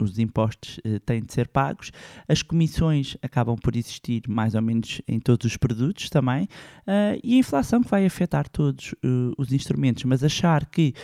Os 0.00 0.18
impostos 0.18 0.78
uh, 0.78 1.00
têm 1.00 1.22
de 1.22 1.32
ser 1.32 1.48
pagos, 1.48 1.90
as 2.28 2.42
comissões 2.42 3.16
acabam 3.22 3.56
por 3.56 3.76
existir 3.76 4.22
mais 4.28 4.54
ou 4.54 4.62
menos 4.62 5.00
em 5.06 5.18
todos 5.18 5.46
os 5.46 5.56
produtos 5.56 6.08
também, 6.08 6.44
uh, 6.44 7.18
e 7.22 7.34
a 7.34 7.38
inflação 7.38 7.82
que 7.82 7.90
vai 7.90 8.06
afetar 8.06 8.48
todos 8.48 8.92
uh, 9.04 9.32
os 9.36 9.52
instrumentos, 9.52 10.04
mas 10.04 10.22
achar 10.22 10.66
que 10.66 10.94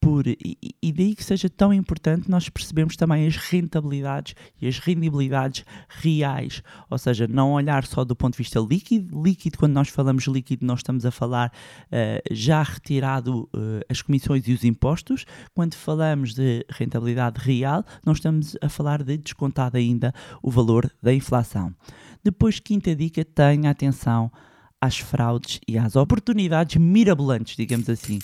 por, 0.00 0.26
e, 0.26 0.58
e, 0.82 0.92
daí 0.92 1.14
que 1.14 1.24
seja 1.24 1.48
tão 1.48 1.72
importante 1.72 2.30
nós 2.30 2.48
percebemos 2.48 2.96
também 2.96 3.26
as 3.26 3.36
rentabilidades 3.36 4.34
e 4.60 4.66
as 4.66 4.78
rendibilidades 4.78 5.64
reais, 5.88 6.62
ou 6.90 6.98
seja, 6.98 7.26
não 7.26 7.52
olhar 7.52 7.84
só 7.86 8.04
do 8.04 8.16
ponto 8.16 8.34
de 8.34 8.38
vista 8.38 8.60
líquido, 8.60 9.22
líquido 9.22 9.58
quando 9.58 9.72
nós 9.72 9.88
falamos 9.88 10.24
líquido 10.24 10.64
nós 10.64 10.80
estamos 10.80 11.04
a 11.04 11.10
falar 11.10 11.52
uh, 11.86 12.34
já 12.34 12.62
retirado 12.62 13.48
uh, 13.54 13.84
as 13.88 14.02
comissões 14.02 14.46
e 14.48 14.52
os 14.52 14.64
impostos, 14.64 15.24
quando 15.54 15.74
falamos 15.74 16.34
de 16.34 16.64
rentabilidade 16.70 17.40
real 17.40 17.84
nós 18.04 18.18
estamos 18.18 18.56
a 18.60 18.68
falar 18.68 19.02
de 19.02 19.16
descontado 19.16 19.76
ainda 19.76 20.12
o 20.42 20.50
valor 20.50 20.90
da 21.02 21.12
inflação. 21.12 21.74
Depois, 22.22 22.58
quinta 22.58 22.94
dica, 22.94 23.24
tenha 23.24 23.70
atenção 23.70 24.30
às 24.80 24.98
fraudes 24.98 25.60
e 25.66 25.76
às 25.76 25.96
oportunidades 25.96 26.76
mirabolantes, 26.76 27.56
digamos 27.56 27.88
assim. 27.90 28.18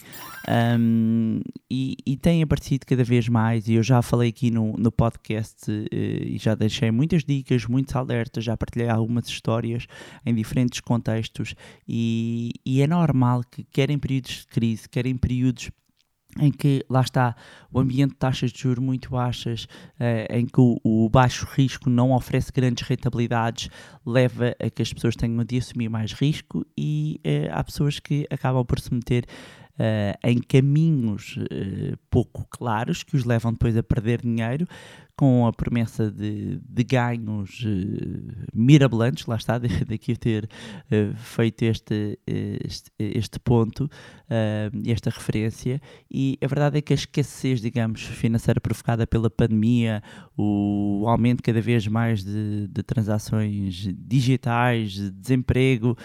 Um, 0.49 1.41
e, 1.71 1.97
e 2.07 2.17
tem 2.17 2.43
aparecido 2.43 2.87
cada 2.87 3.03
vez 3.03 3.29
mais, 3.29 3.67
e 3.67 3.75
eu 3.75 3.83
já 3.83 4.01
falei 4.03 4.29
aqui 4.29 4.51
no, 4.51 4.75
no 4.75 4.93
podcast 4.93 5.71
uh, 5.71 5.89
e 5.93 6.37
já 6.39 6.55
deixei 6.55 6.91
muitas 6.91 7.25
dicas, 7.25 7.67
muitos 7.67 7.97
alertas, 7.97 8.45
já 8.45 8.57
partilhei 8.57 8.89
algumas 8.89 9.27
histórias 9.27 9.87
em 10.25 10.35
diferentes 10.35 10.81
contextos, 10.81 11.55
e, 11.89 12.53
e 12.65 12.83
é 12.83 12.87
normal 12.87 13.43
que, 13.51 13.65
quer 13.65 13.91
em 13.91 13.99
períodos 13.99 14.41
de 14.41 14.47
crise, 14.47 14.89
quer 14.89 15.07
em 15.07 15.17
períodos 15.17 15.71
em 16.41 16.51
que 16.51 16.85
lá 16.89 17.01
está 17.01 17.37
o 17.73 17.81
ambiente 17.81 18.11
de 18.11 18.17
taxas 18.17 18.53
de 18.53 18.61
juros 18.61 18.83
muito 18.83 19.11
baixas, 19.11 19.67
eh, 19.99 20.27
em 20.31 20.47
que 20.47 20.61
o, 20.61 20.79
o, 20.83 21.09
baixo 21.09 21.47
risco 21.53 21.89
não 21.89 22.13
oferece 22.13 22.53
grandes 22.53 22.87
rentabilidades, 22.87 23.69
leva 24.05 24.55
a 24.61 24.71
que 24.71 24.83
as 24.83 24.93
pessoas 24.93 25.17
tenham 25.17 25.45
de 25.45 25.59
assumir 25.59 25.89
mais 25.89 26.13
risco 26.13 26.67
e 26.77 27.21
eh, 27.25 27.49
há 27.53 27.63
pessoas 27.63 27.99
que 27.99 28.27
acabam 28.31 28.65
por 28.65 28.81
se 28.81 28.93
meter 28.93 29.27
eh, 29.79 30.17
em 30.23 30.39
caminhos 30.39 31.37
pouco 32.09 32.47
claros 32.49 33.03
que 33.03 33.17
os 33.17 33.25
levam 33.25 33.53
depois 33.53 33.77
a 33.77 33.83
perder 33.83 34.21
dinheiro 34.21 34.67
com 35.17 35.47
a 35.47 35.53
promessa 35.53 36.11
de, 36.11 36.61
de 36.69 36.85
ganhos 36.85 37.63
uh, 37.65 38.49
mirabolantes, 38.53 39.27
lá 39.27 39.37
está, 39.37 39.59
daqui 39.87 40.13
a 40.13 40.17
ter 40.17 40.45
uh, 40.45 41.17
feito 41.17 41.63
este, 41.63 42.19
este, 42.27 42.91
este 42.99 43.39
ponto, 43.39 43.85
uh, 43.85 44.91
esta 44.91 45.11
referência, 45.11 45.81
e 46.11 46.37
a 46.43 46.47
verdade 46.47 46.79
é 46.79 46.81
que 46.81 46.93
a 46.93 46.97
escassez, 46.97 47.61
digamos, 47.61 48.03
financeira 48.03 48.61
provocada 48.61 49.07
pela 49.07 49.31
pandemia, 49.31 50.03
o 50.37 51.05
aumento 51.07 51.43
cada 51.43 51.61
vez 51.61 51.87
mais 51.87 52.25
de, 52.25 52.67
de 52.69 52.83
transações 52.83 53.89
digitais, 53.97 54.93
de 54.93 55.11
desemprego, 55.11 55.97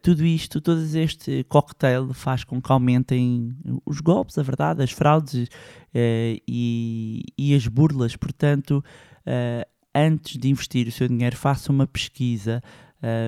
tudo 0.00 0.24
isto, 0.24 0.60
todo 0.60 0.80
este 0.96 1.42
cocktail 1.48 2.12
faz 2.14 2.44
com 2.44 2.62
que 2.62 2.70
aumentem 2.70 3.52
os 3.84 4.00
golpes, 4.00 4.38
a 4.38 4.42
verdade, 4.42 4.80
as 4.80 4.92
fraudes 4.92 5.48
e, 5.94 7.22
e 7.36 7.54
as 7.54 7.66
burlas, 7.66 8.16
portanto, 8.16 8.84
uh, 9.26 9.68
antes 9.94 10.38
de 10.38 10.48
investir 10.48 10.88
o 10.88 10.92
seu 10.92 11.08
dinheiro, 11.08 11.36
faça 11.36 11.70
uma 11.70 11.86
pesquisa. 11.86 12.62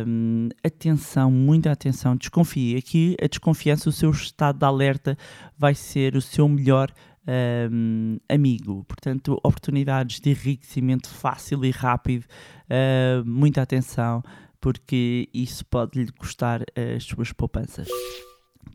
Um, 0.06 0.50
atenção, 0.64 1.30
muita 1.30 1.73
atenção, 1.73 2.16
desconfie. 2.16 2.76
Aqui 2.76 3.16
a 3.21 3.26
desconfiança, 3.26 3.88
o 3.88 3.92
seu 3.92 4.11
estado 4.11 4.59
de 4.59 4.64
alerta 4.64 5.18
vai 5.59 5.75
ser 5.75 6.14
o 6.14 6.23
seu 6.23 6.49
melhor 6.49 6.92
um, 7.71 8.18
amigo. 8.28 8.85
Portanto, 8.85 9.35
oportunidades 9.42 10.21
de 10.21 10.30
enriquecimento 10.30 11.09
fácil 11.09 11.64
e 11.64 11.71
rápido, 11.71 12.25
uh, 12.25 13.25
muita 13.28 13.62
atenção, 13.62 14.23
porque 14.61 15.28
isso 15.35 15.64
pode 15.66 16.02
lhe 16.02 16.12
custar 16.12 16.62
as 16.97 17.04
suas 17.04 17.33
poupanças. 17.33 17.88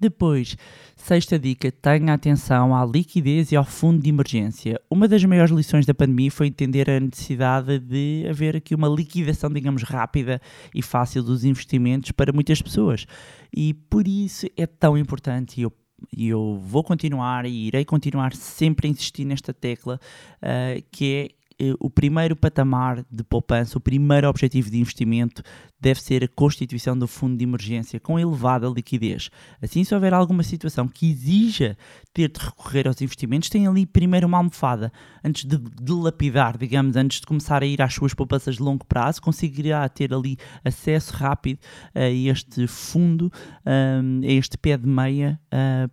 Depois, 0.02 0.56
sexta 0.96 1.38
dica, 1.38 1.72
tenha 1.72 2.14
atenção 2.14 2.76
à 2.76 2.86
liquidez 2.86 3.52
e 3.52 3.56
ao 3.56 3.66
fundo 3.66 4.02
de 4.02 4.10
emergência. 4.10 4.80
Uma 4.90 5.08
das 5.08 5.24
maiores 5.26 5.52
lições 5.52 5.86
da 5.86 5.94
pandemia 5.94 6.32
foi 6.32 6.48
entender 6.48 6.90
a 6.90 7.00
necessidade 7.00 7.80
de 7.80 8.26
haver 8.30 8.56
aqui 8.56 8.74
uma 8.74 8.88
liquidação, 8.88 9.50
digamos, 9.50 9.84
rápida 9.84 10.42
e 10.74 10.82
fácil 10.82 11.22
dos 11.22 11.44
investimentos 11.44 12.12
para 12.12 12.32
muitas 12.32 12.62
pessoas. 12.62 13.06
E 13.54 13.74
por 13.74 14.08
isso 14.08 14.48
é 14.56 14.66
tão 14.66 14.98
importante, 14.98 15.60
e 15.60 15.64
eu 15.64 15.74
e 16.16 16.30
eu 16.30 16.58
vou 16.64 16.82
continuar 16.82 17.46
e 17.46 17.68
irei 17.68 17.84
continuar 17.84 18.34
sempre 18.34 18.88
a 18.88 18.90
insistir 18.90 19.26
nesta 19.26 19.54
tecla, 19.54 20.00
uh, 20.38 20.84
que 20.92 21.14
é 21.14 21.39
o 21.80 21.90
primeiro 21.90 22.36
patamar 22.36 23.06
de 23.12 23.24
poupança, 23.24 23.78
o 23.78 23.82
primeiro 23.82 24.30
objetivo 24.30 24.70
de 24.70 24.80
investimento 24.80 25.44
deve 25.80 26.02
ser 26.02 26.24
a 26.24 26.28
constituição 26.28 26.98
do 26.98 27.08
fundo 27.08 27.38
de 27.38 27.44
emergência 27.44 28.00
com 28.00 28.20
elevada 28.20 28.68
liquidez. 28.68 29.30
Assim, 29.62 29.84
se 29.84 29.96
houver 29.96 30.14
alguma 30.14 30.44
situação 30.44 30.88
que 30.88 31.10
exija 31.10 31.78
ter 32.14 32.30
de 32.30 32.40
recorrer 32.40 32.88
aos 32.88 33.02
investimentos, 33.02 33.50
tem 33.50 33.66
ali 33.66 33.86
primeiro 33.86 34.28
uma 34.28 34.38
almofada, 34.38 34.92
antes 35.24 35.46
de 35.46 35.58
dilapidar, 35.82 36.58
digamos, 36.58 36.96
antes 36.96 37.22
de 37.22 37.28
começar 37.28 37.64
a 37.64 37.66
ir 37.66 37.82
às 37.82 37.94
suas 37.94 38.14
poupanças 38.14 38.56
de 38.56 38.64
longo 38.64 38.86
prazo, 38.86 39.22
conseguirá 39.22 39.88
ter 39.88 40.14
ali 40.14 40.38
acesso 40.64 41.14
rápido 41.14 41.60
a 41.96 42.10
este 42.10 42.68
fundo, 42.68 43.32
a 43.66 44.32
este 44.32 44.58
pé 44.58 44.78
de 44.78 44.88
meia, 44.88 45.40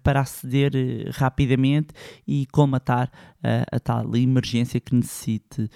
para 0.02 0.20
aceder 0.20 0.72
eh, 0.74 1.10
rapidamente 1.12 1.88
e 2.26 2.46
colmatar 2.46 3.10
a 3.70 3.78
tal 3.78 4.14
emergência 4.16 4.80
que 4.80 4.94
necessite 4.94 5.70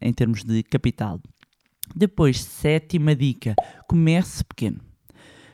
em 0.00 0.12
termos 0.12 0.44
de 0.44 0.62
capital. 0.62 1.20
Depois, 1.94 2.40
sétima 2.40 3.14
dica: 3.14 3.54
comece 3.88 4.44
pequeno. 4.44 4.80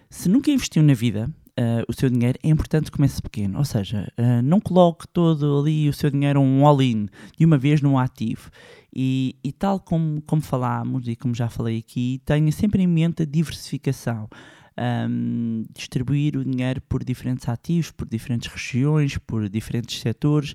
Se 0.08 0.28
nunca 0.28 0.50
investiu 0.50 0.82
na 0.82 0.94
vida, 0.94 1.30
uh, 1.58 1.84
o 1.88 1.92
seu 1.92 2.08
dinheiro, 2.08 2.38
é 2.42 2.48
importante 2.48 2.90
que 2.90 2.96
comece 2.96 3.20
pequeno. 3.20 3.58
Ou 3.58 3.64
seja, 3.64 4.12
uh, 4.18 4.42
não 4.42 4.60
coloque 4.60 5.06
todo 5.08 5.60
ali 5.60 5.88
o 5.88 5.92
seu 5.92 6.10
dinheiro 6.10 6.40
um 6.40 6.66
all-in 6.66 7.08
de 7.36 7.44
uma 7.44 7.58
vez 7.58 7.80
num 7.80 7.98
ativo. 7.98 8.50
E, 8.94 9.36
e, 9.42 9.52
tal 9.52 9.80
como, 9.80 10.20
como 10.22 10.42
falámos 10.42 11.08
e 11.08 11.16
como 11.16 11.34
já 11.34 11.48
falei 11.48 11.78
aqui, 11.78 12.20
tenha 12.26 12.52
sempre 12.52 12.82
em 12.82 12.86
mente 12.86 13.22
a 13.22 13.26
diversificação. 13.26 14.28
Um, 14.74 15.64
distribuir 15.74 16.34
o 16.36 16.44
dinheiro 16.44 16.80
por 16.88 17.04
diferentes 17.04 17.46
ativos, 17.46 17.90
por 17.90 18.08
diferentes 18.08 18.50
regiões, 18.50 19.18
por 19.18 19.46
diferentes 19.48 20.00
setores 20.00 20.54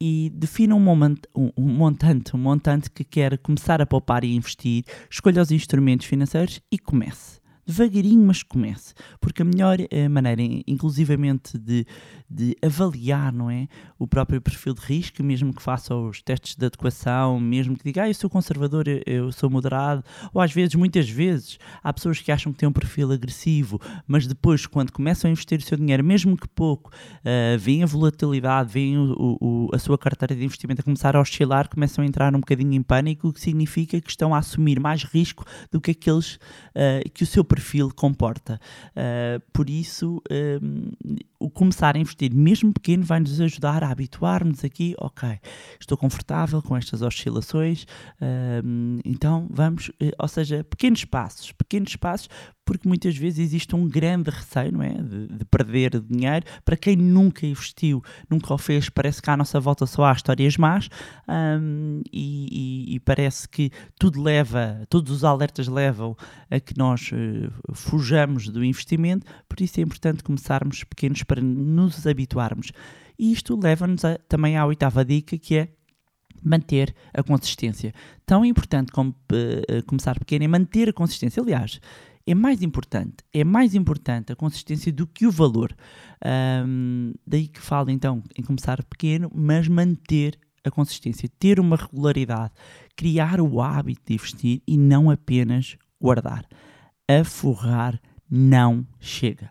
e 0.00 0.30
defina 0.34 0.74
um, 0.74 0.80
moment, 0.80 1.16
um, 1.36 1.50
um, 1.56 1.68
montante, 1.68 2.34
um 2.34 2.38
montante 2.38 2.90
que 2.90 3.04
quer 3.04 3.36
começar 3.38 3.82
a 3.82 3.86
poupar 3.86 4.24
e 4.24 4.34
investir, 4.34 4.84
escolha 5.10 5.42
os 5.42 5.50
instrumentos 5.50 6.06
financeiros 6.06 6.60
e 6.70 6.78
comece 6.78 7.39
devagarinho, 7.70 8.26
mas 8.26 8.42
comece. 8.42 8.94
Porque 9.20 9.42
a 9.42 9.44
melhor 9.44 9.78
eh, 9.90 10.08
maneira, 10.08 10.42
inclusivamente, 10.66 11.56
de, 11.56 11.86
de 12.28 12.56
avaliar 12.62 13.32
não 13.32 13.50
é, 13.50 13.68
o 13.98 14.06
próprio 14.06 14.40
perfil 14.40 14.74
de 14.74 14.80
risco, 14.80 15.22
mesmo 15.22 15.54
que 15.54 15.62
faça 15.62 15.94
os 15.94 16.22
testes 16.22 16.56
de 16.56 16.66
adequação, 16.66 17.40
mesmo 17.40 17.76
que 17.76 17.84
diga, 17.84 18.02
ah, 18.02 18.08
eu 18.08 18.14
sou 18.14 18.28
conservador, 18.28 18.84
eu 19.06 19.32
sou 19.32 19.48
moderado, 19.48 20.04
ou 20.32 20.40
às 20.40 20.52
vezes, 20.52 20.74
muitas 20.74 21.08
vezes, 21.08 21.58
há 21.82 21.92
pessoas 21.92 22.20
que 22.20 22.32
acham 22.32 22.52
que 22.52 22.58
têm 22.58 22.68
um 22.68 22.72
perfil 22.72 23.12
agressivo, 23.12 23.80
mas 24.06 24.26
depois, 24.26 24.66
quando 24.66 24.92
começam 24.92 25.28
a 25.28 25.32
investir 25.32 25.58
o 25.58 25.62
seu 25.62 25.76
dinheiro, 25.76 26.04
mesmo 26.04 26.36
que 26.36 26.48
pouco, 26.48 26.90
uh, 26.90 27.58
veem 27.58 27.82
a 27.82 27.86
volatilidade, 27.86 28.72
veem 28.72 28.98
o, 28.98 29.38
o, 29.40 29.68
a 29.72 29.78
sua 29.78 29.96
carteira 29.96 30.34
de 30.34 30.44
investimento 30.44 30.80
a 30.80 30.84
começar 30.84 31.16
a 31.16 31.20
oscilar, 31.20 31.68
começam 31.68 32.02
a 32.02 32.06
entrar 32.06 32.34
um 32.34 32.40
bocadinho 32.40 32.74
em 32.74 32.82
pânico, 32.82 33.28
o 33.28 33.32
que 33.32 33.40
significa 33.40 34.00
que 34.00 34.10
estão 34.10 34.34
a 34.34 34.38
assumir 34.38 34.80
mais 34.80 35.04
risco 35.04 35.44
do 35.70 35.80
que 35.80 35.92
aqueles 35.92 36.34
uh, 36.34 37.08
que 37.12 37.22
o 37.22 37.26
seu 37.26 37.44
perfil 37.44 37.59
perfil 37.60 37.90
comporta. 37.94 38.58
Uh, 38.90 39.40
por 39.52 39.68
isso, 39.68 40.22
um, 40.30 40.90
o 41.38 41.50
começar 41.50 41.94
a 41.94 41.98
investir, 41.98 42.34
mesmo 42.34 42.72
pequeno, 42.72 43.04
vai 43.04 43.20
nos 43.20 43.38
ajudar 43.40 43.84
a 43.84 43.90
habituar-nos 43.90 44.64
aqui. 44.64 44.94
Ok, 44.98 45.28
estou 45.78 45.96
confortável 45.96 46.62
com 46.62 46.76
estas 46.76 47.02
oscilações, 47.02 47.86
um, 48.64 48.98
então 49.04 49.46
vamos, 49.50 49.90
ou 50.18 50.28
seja, 50.28 50.64
pequenos 50.64 51.04
passos, 51.04 51.52
pequenos 51.52 51.94
passos 51.96 52.28
porque 52.70 52.86
muitas 52.86 53.16
vezes 53.16 53.40
existe 53.40 53.74
um 53.74 53.88
grande 53.88 54.30
receio, 54.30 54.70
não 54.70 54.80
é? 54.80 54.92
De, 54.92 55.26
de, 55.26 55.44
perder 55.44 56.00
dinheiro. 56.00 56.46
Para 56.64 56.76
quem 56.76 56.94
nunca 56.94 57.44
investiu, 57.44 58.00
nunca 58.30 58.54
o 58.54 58.58
fez, 58.58 58.88
parece 58.88 59.20
que 59.20 59.28
à 59.28 59.36
nossa 59.36 59.58
volta 59.58 59.86
só 59.86 60.04
há 60.04 60.12
histórias 60.12 60.56
más 60.56 60.88
um, 61.28 62.00
e, 62.12 62.92
e, 62.92 62.94
e, 62.94 63.00
parece 63.00 63.48
que 63.48 63.72
tudo 63.98 64.22
leva, 64.22 64.86
todos 64.88 65.10
os 65.10 65.24
alertas 65.24 65.66
levam 65.66 66.16
a 66.48 66.60
que 66.60 66.78
nós 66.78 67.10
uh, 67.10 67.39
fujamos 67.72 68.48
do 68.48 68.64
investimento, 68.64 69.26
por 69.48 69.60
isso 69.60 69.80
é 69.80 69.82
importante 69.82 70.22
começarmos 70.22 70.84
pequenos 70.84 71.22
para 71.22 71.40
nos 71.40 72.06
habituarmos. 72.06 72.72
E 73.18 73.32
isto 73.32 73.58
leva-nos 73.60 74.02
também 74.28 74.56
à 74.56 74.64
oitava 74.64 75.04
dica, 75.04 75.36
que 75.38 75.56
é 75.56 75.68
manter 76.42 76.94
a 77.12 77.22
consistência. 77.22 77.92
Tão 78.24 78.44
importante 78.44 78.92
como 78.92 79.10
uh, 79.10 79.84
começar 79.86 80.18
pequeno 80.18 80.44
é 80.44 80.48
manter 80.48 80.88
a 80.88 80.92
consistência. 80.92 81.42
Aliás, 81.42 81.80
é 82.26 82.34
mais 82.34 82.62
importante, 82.62 83.16
é 83.32 83.44
mais 83.44 83.74
importante 83.74 84.32
a 84.32 84.36
consistência 84.36 84.92
do 84.92 85.06
que 85.06 85.26
o 85.26 85.30
valor. 85.30 85.74
Um, 86.66 87.12
daí 87.26 87.48
que 87.48 87.60
falo 87.60 87.90
então 87.90 88.22
em 88.36 88.42
começar 88.42 88.82
pequeno, 88.84 89.30
mas 89.34 89.68
manter 89.68 90.38
a 90.62 90.70
consistência, 90.70 91.28
ter 91.38 91.58
uma 91.58 91.76
regularidade, 91.76 92.52
criar 92.94 93.40
o 93.40 93.60
hábito 93.60 94.02
de 94.06 94.14
investir 94.14 94.62
e 94.66 94.76
não 94.76 95.10
apenas 95.10 95.76
guardar. 96.00 96.46
Aforrar 97.18 98.00
não 98.30 98.86
chega. 99.00 99.50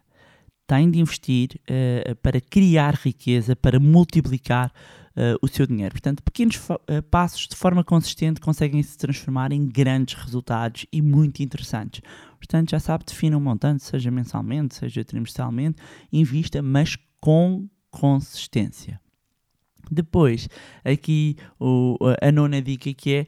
Tem 0.65 0.89
de 0.89 0.99
investir 0.99 1.59
uh, 1.61 2.15
para 2.17 2.39
criar 2.39 2.93
riqueza, 2.93 3.55
para 3.55 3.79
multiplicar 3.79 4.71
uh, 5.17 5.37
o 5.41 5.47
seu 5.47 5.65
dinheiro. 5.65 5.93
Portanto, 5.93 6.23
pequenos 6.23 6.57
uh, 6.69 6.77
passos 7.09 7.47
de 7.47 7.55
forma 7.55 7.83
consistente 7.83 8.39
conseguem 8.39 8.81
se 8.83 8.97
transformar 8.97 9.51
em 9.51 9.67
grandes 9.67 10.13
resultados 10.13 10.85
e 10.93 11.01
muito 11.01 11.41
interessantes. 11.41 12.01
Portanto, 12.37 12.69
já 12.69 12.79
sabe, 12.79 13.03
defina 13.05 13.35
um 13.35 13.41
montante, 13.41 13.83
seja 13.83 14.11
mensalmente, 14.11 14.75
seja 14.75 15.03
trimestralmente, 15.03 15.81
invista, 16.13 16.61
mas 16.61 16.95
com 17.19 17.67
consistência. 17.89 19.01
Depois, 19.91 20.47
aqui 20.85 21.35
o, 21.59 21.97
a 22.21 22.31
nona 22.31 22.61
dica 22.61 22.93
que 22.93 23.13
é 23.15 23.27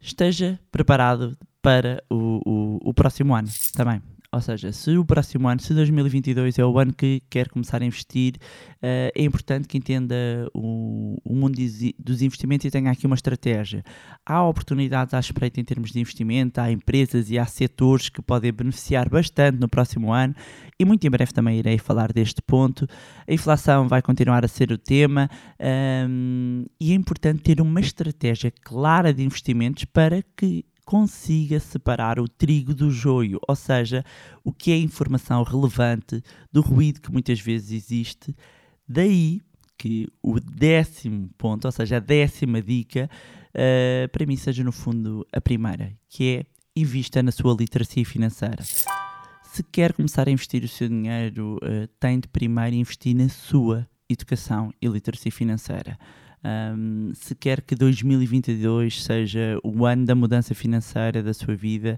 esteja 0.00 0.58
preparado 0.70 1.38
para 1.64 2.04
o, 2.10 2.42
o, 2.44 2.90
o 2.90 2.94
próximo 2.94 3.34
ano 3.34 3.48
também. 3.74 4.02
Ou 4.30 4.40
seja, 4.40 4.72
se 4.72 4.98
o 4.98 5.04
próximo 5.04 5.48
ano, 5.48 5.60
se 5.60 5.72
2022 5.72 6.58
é 6.58 6.64
o 6.64 6.76
ano 6.76 6.92
que 6.92 7.22
quer 7.30 7.48
começar 7.48 7.80
a 7.80 7.84
investir, 7.86 8.34
uh, 8.34 9.10
é 9.14 9.22
importante 9.22 9.68
que 9.68 9.78
entenda 9.78 10.16
o, 10.52 11.16
o 11.24 11.34
mundo 11.36 11.56
dos 11.96 12.20
investimentos 12.20 12.66
e 12.66 12.70
tenha 12.70 12.90
aqui 12.90 13.06
uma 13.06 13.14
estratégia. 13.14 13.84
Há 14.26 14.44
oportunidades 14.44 15.14
à 15.14 15.20
espreita 15.20 15.60
em 15.60 15.64
termos 15.64 15.92
de 15.92 16.00
investimento, 16.00 16.60
há 16.60 16.70
empresas 16.70 17.30
e 17.30 17.38
há 17.38 17.46
setores 17.46 18.08
que 18.08 18.20
podem 18.20 18.52
beneficiar 18.52 19.08
bastante 19.08 19.58
no 19.60 19.68
próximo 19.68 20.12
ano 20.12 20.34
e 20.80 20.84
muito 20.84 21.06
em 21.06 21.10
breve 21.10 21.32
também 21.32 21.60
irei 21.60 21.78
falar 21.78 22.12
deste 22.12 22.42
ponto. 22.42 22.88
A 23.28 23.32
inflação 23.32 23.86
vai 23.86 24.02
continuar 24.02 24.44
a 24.44 24.48
ser 24.48 24.72
o 24.72 24.76
tema 24.76 25.30
um, 25.60 25.64
ehm, 25.64 26.66
e 26.80 26.90
é 26.90 26.94
importante 26.94 27.40
ter 27.40 27.60
uma 27.60 27.78
estratégia 27.78 28.50
clara 28.50 29.14
de 29.14 29.22
investimentos 29.22 29.84
para 29.84 30.24
que 30.36 30.64
consiga 30.84 31.58
separar 31.58 32.20
o 32.20 32.28
trigo 32.28 32.74
do 32.74 32.90
joio, 32.90 33.40
ou 33.48 33.56
seja, 33.56 34.04
o 34.42 34.52
que 34.52 34.72
é 34.72 34.76
informação 34.76 35.42
relevante 35.42 36.22
do 36.52 36.60
ruído 36.60 37.00
que 37.00 37.10
muitas 37.10 37.40
vezes 37.40 37.70
existe. 37.72 38.36
Daí 38.86 39.40
que 39.76 40.08
o 40.22 40.38
décimo 40.38 41.28
ponto, 41.36 41.64
ou 41.66 41.72
seja, 41.72 41.96
a 41.96 42.00
décima 42.00 42.62
dica, 42.62 43.08
uh, 43.50 44.08
para 44.10 44.26
mim 44.26 44.36
seja 44.36 44.62
no 44.62 44.72
fundo 44.72 45.26
a 45.32 45.40
primeira, 45.40 45.92
que 46.08 46.36
é 46.36 46.44
invista 46.76 47.22
na 47.22 47.32
sua 47.32 47.54
literacia 47.54 48.04
financeira. 48.04 48.62
Se 49.42 49.62
quer 49.62 49.92
começar 49.92 50.28
a 50.28 50.30
investir 50.30 50.64
o 50.64 50.68
seu 50.68 50.88
dinheiro, 50.88 51.56
uh, 51.56 51.86
tem 52.00 52.18
de 52.18 52.28
primeiro 52.28 52.76
investir 52.76 53.14
na 53.14 53.28
sua 53.28 53.88
educação 54.08 54.72
e 54.80 54.88
literacia 54.88 55.32
financeira. 55.32 55.98
Um, 56.44 57.12
se 57.14 57.34
quer 57.34 57.62
que 57.62 57.74
2022 57.74 59.02
seja 59.02 59.58
o 59.64 59.86
ano 59.86 60.04
da 60.04 60.14
mudança 60.14 60.54
financeira 60.54 61.22
da 61.22 61.32
sua 61.32 61.56
vida, 61.56 61.96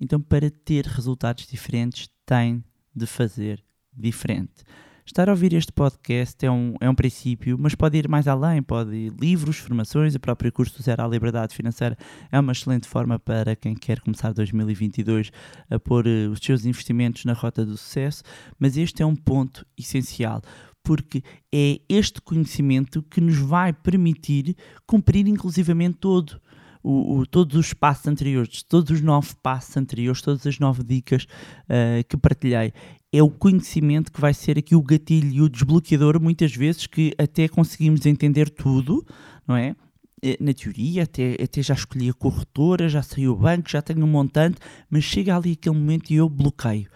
então 0.00 0.20
para 0.20 0.50
ter 0.50 0.84
resultados 0.86 1.46
diferentes 1.46 2.08
tem 2.24 2.62
de 2.94 3.06
fazer 3.06 3.62
diferente. 3.92 4.62
Estar 5.08 5.26
a 5.26 5.32
ouvir 5.32 5.54
este 5.54 5.72
podcast 5.72 6.44
é 6.44 6.50
um, 6.50 6.74
é 6.82 6.88
um 6.88 6.94
princípio, 6.94 7.56
mas 7.58 7.74
pode 7.74 7.96
ir 7.96 8.06
mais 8.06 8.28
além, 8.28 8.62
pode 8.62 8.94
ir 8.94 9.12
livros, 9.18 9.56
formações, 9.56 10.14
o 10.14 10.20
próprio 10.20 10.52
curso 10.52 10.82
Zero 10.82 11.02
à 11.02 11.08
Liberdade 11.08 11.56
Financeira 11.56 11.96
é 12.30 12.38
uma 12.38 12.52
excelente 12.52 12.86
forma 12.86 13.18
para 13.18 13.56
quem 13.56 13.74
quer 13.74 14.00
começar 14.00 14.34
2022 14.34 15.32
a 15.70 15.80
pôr 15.80 16.06
uh, 16.06 16.30
os 16.30 16.40
seus 16.40 16.66
investimentos 16.66 17.24
na 17.24 17.32
rota 17.32 17.64
do 17.64 17.74
sucesso, 17.78 18.22
mas 18.58 18.76
este 18.76 19.02
é 19.02 19.06
um 19.06 19.16
ponto 19.16 19.64
essencial 19.78 20.42
porque 20.88 21.22
é 21.52 21.82
este 21.86 22.18
conhecimento 22.18 23.02
que 23.02 23.20
nos 23.20 23.36
vai 23.36 23.74
permitir 23.74 24.56
cumprir 24.86 25.28
inclusivamente 25.28 25.98
todo 26.00 26.40
o, 26.82 27.18
o, 27.18 27.26
todos 27.26 27.56
os 27.56 27.74
passos 27.74 28.06
anteriores, 28.06 28.62
todos 28.62 28.90
os 28.90 29.02
nove 29.02 29.34
passos 29.42 29.76
anteriores, 29.76 30.22
todas 30.22 30.46
as 30.46 30.58
nove 30.58 30.82
dicas 30.82 31.24
uh, 31.24 32.02
que 32.08 32.16
partilhei. 32.16 32.72
É 33.12 33.22
o 33.22 33.28
conhecimento 33.28 34.10
que 34.10 34.18
vai 34.18 34.32
ser 34.32 34.56
aqui 34.56 34.74
o 34.74 34.80
gatilho 34.80 35.30
e 35.30 35.42
o 35.42 35.48
desbloqueador, 35.50 36.18
muitas 36.18 36.56
vezes, 36.56 36.86
que 36.86 37.12
até 37.18 37.48
conseguimos 37.48 38.06
entender 38.06 38.48
tudo, 38.48 39.04
não 39.46 39.54
é? 39.54 39.76
Eh, 40.22 40.38
na 40.40 40.54
teoria, 40.54 41.02
até, 41.02 41.36
até 41.42 41.62
já 41.62 41.74
escolhi 41.74 42.08
a 42.08 42.14
corretora, 42.14 42.88
já 42.88 43.02
saiu 43.02 43.32
o 43.32 43.36
banco, 43.36 43.68
já 43.68 43.82
tenho 43.82 44.02
um 44.02 44.08
montante, 44.08 44.56
mas 44.88 45.04
chega 45.04 45.36
ali 45.36 45.52
aquele 45.52 45.76
momento 45.76 46.10
e 46.10 46.16
eu 46.16 46.30
bloqueio. 46.30 46.88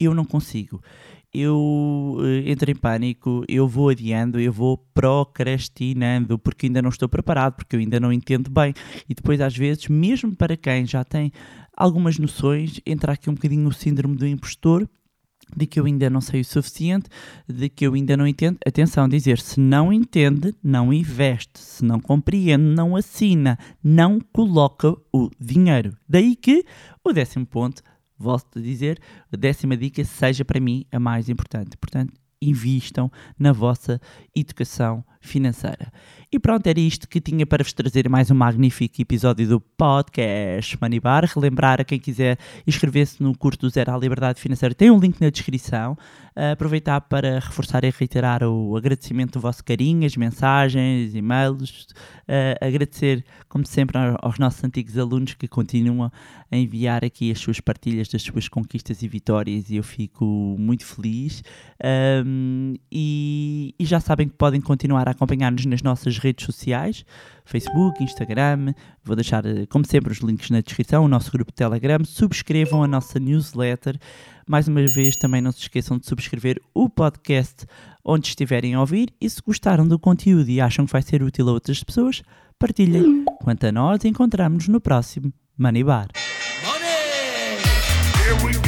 Eu 0.00 0.14
não 0.14 0.24
consigo 0.24 0.80
eu 1.34 2.16
uh, 2.18 2.48
entro 2.48 2.70
em 2.70 2.76
pânico, 2.76 3.44
eu 3.48 3.66
vou 3.66 3.88
adiando, 3.88 4.38
eu 4.38 4.52
vou 4.52 4.78
procrastinando, 4.94 6.38
porque 6.38 6.66
ainda 6.66 6.80
não 6.80 6.90
estou 6.90 7.08
preparado, 7.08 7.56
porque 7.56 7.74
eu 7.74 7.80
ainda 7.80 7.98
não 7.98 8.12
entendo 8.12 8.48
bem. 8.48 8.72
E 9.08 9.14
depois, 9.14 9.40
às 9.40 9.56
vezes, 9.56 9.88
mesmo 9.88 10.34
para 10.36 10.56
quem 10.56 10.86
já 10.86 11.02
tem 11.02 11.32
algumas 11.76 12.18
noções, 12.18 12.80
entra 12.86 13.12
aqui 13.12 13.28
um 13.28 13.34
bocadinho 13.34 13.68
o 13.68 13.72
síndrome 13.72 14.16
do 14.16 14.26
impostor, 14.26 14.88
de 15.56 15.66
que 15.66 15.78
eu 15.78 15.84
ainda 15.84 16.08
não 16.08 16.20
sei 16.20 16.40
o 16.40 16.44
suficiente, 16.44 17.08
de 17.48 17.68
que 17.68 17.86
eu 17.86 17.94
ainda 17.94 18.16
não 18.16 18.26
entendo. 18.26 18.58
Atenção, 18.66 19.08
dizer 19.08 19.38
se 19.38 19.60
não 19.60 19.92
entende, 19.92 20.54
não 20.62 20.92
investe, 20.92 21.58
se 21.58 21.84
não 21.84 22.00
compreende, 22.00 22.62
não 22.62 22.96
assina, 22.96 23.58
não 23.82 24.20
coloca 24.32 24.96
o 25.12 25.30
dinheiro. 25.38 25.96
Daí 26.08 26.36
que 26.36 26.64
o 27.04 27.12
décimo 27.12 27.44
ponto 27.44 27.82
volto 28.18 28.58
a 28.58 28.62
dizer, 28.62 29.00
a 29.32 29.36
décima 29.36 29.76
dica 29.76 30.04
seja 30.04 30.44
para 30.44 30.60
mim 30.60 30.84
a 30.92 30.98
mais 30.98 31.28
importante. 31.28 31.76
Portanto, 31.76 32.12
invistam 32.40 33.10
na 33.38 33.52
vossa 33.52 34.00
educação 34.34 35.04
financeira. 35.26 35.92
E 36.30 36.38
pronto, 36.38 36.66
era 36.66 36.80
isto 36.80 37.08
que 37.08 37.20
tinha 37.20 37.46
para 37.46 37.62
vos 37.62 37.72
trazer 37.72 38.08
mais 38.08 38.30
um 38.30 38.34
magnífico 38.34 39.00
episódio 39.00 39.46
do 39.46 39.60
podcast 39.60 40.76
Manibar. 40.80 41.24
Relembrar 41.24 41.80
a 41.80 41.84
quem 41.84 41.98
quiser 41.98 42.38
inscrever-se 42.66 43.22
no 43.22 43.36
curso 43.38 43.60
do 43.60 43.70
Zero 43.70 43.94
à 43.94 43.96
Liberdade 43.96 44.40
Financeira, 44.40 44.74
tem 44.74 44.90
um 44.90 44.98
link 44.98 45.20
na 45.20 45.30
descrição. 45.30 45.96
Uh, 46.36 46.50
aproveitar 46.52 47.00
para 47.02 47.38
reforçar 47.38 47.84
e 47.84 47.90
reiterar 47.96 48.42
o 48.42 48.76
agradecimento 48.76 49.34
do 49.34 49.40
vosso 49.40 49.62
carinho, 49.62 50.04
as 50.04 50.16
mensagens, 50.16 51.14
e-mails. 51.14 51.86
Uh, 52.22 52.58
agradecer, 52.60 53.24
como 53.48 53.64
sempre, 53.64 53.96
aos 54.20 54.36
nossos 54.40 54.64
antigos 54.64 54.98
alunos 54.98 55.34
que 55.34 55.46
continuam 55.46 56.10
a 56.50 56.56
enviar 56.56 57.04
aqui 57.04 57.30
as 57.30 57.38
suas 57.38 57.60
partilhas 57.60 58.08
das 58.08 58.22
suas 58.22 58.48
conquistas 58.48 59.02
e 59.02 59.06
vitórias 59.06 59.70
e 59.70 59.76
eu 59.76 59.84
fico 59.84 60.24
muito 60.58 60.84
feliz. 60.84 61.44
Um, 62.26 62.74
e, 62.90 63.72
e 63.78 63.84
já 63.84 64.00
sabem 64.00 64.28
que 64.28 64.34
podem 64.34 64.60
continuar 64.60 65.08
a 65.08 65.13
acompanhar-nos 65.14 65.64
nas 65.66 65.82
nossas 65.82 66.18
redes 66.18 66.44
sociais, 66.44 67.04
Facebook, 67.44 68.02
Instagram. 68.02 68.74
Vou 69.02 69.16
deixar, 69.16 69.44
eh, 69.46 69.66
como 69.66 69.86
sempre, 69.86 70.12
os 70.12 70.18
links 70.18 70.50
na 70.50 70.60
descrição, 70.60 71.04
o 71.04 71.08
nosso 71.08 71.30
grupo 71.30 71.50
de 71.50 71.56
Telegram. 71.56 72.04
Subscrevam 72.04 72.82
a 72.82 72.86
nossa 72.88 73.18
newsletter. 73.18 73.98
Mais 74.46 74.68
uma 74.68 74.84
vez, 74.86 75.16
também 75.16 75.40
não 75.40 75.52
se 75.52 75.60
esqueçam 75.60 75.98
de 75.98 76.06
subscrever 76.06 76.60
o 76.74 76.88
podcast 76.90 77.66
onde 78.04 78.28
estiverem 78.28 78.74
a 78.74 78.80
ouvir. 78.80 79.08
E 79.20 79.28
se 79.30 79.40
gostaram 79.40 79.86
do 79.86 79.98
conteúdo 79.98 80.48
e 80.50 80.60
acham 80.60 80.84
que 80.86 80.92
vai 80.92 81.02
ser 81.02 81.22
útil 81.22 81.48
a 81.48 81.52
outras 81.52 81.82
pessoas, 81.82 82.22
partilhem. 82.58 83.24
Quanto 83.42 83.66
a 83.66 83.72
nós, 83.72 84.04
encontramos-nos 84.04 84.68
no 84.68 84.80
próximo 84.80 85.32
Money 85.56 85.84
Bar. 85.84 86.08
We 88.42 88.63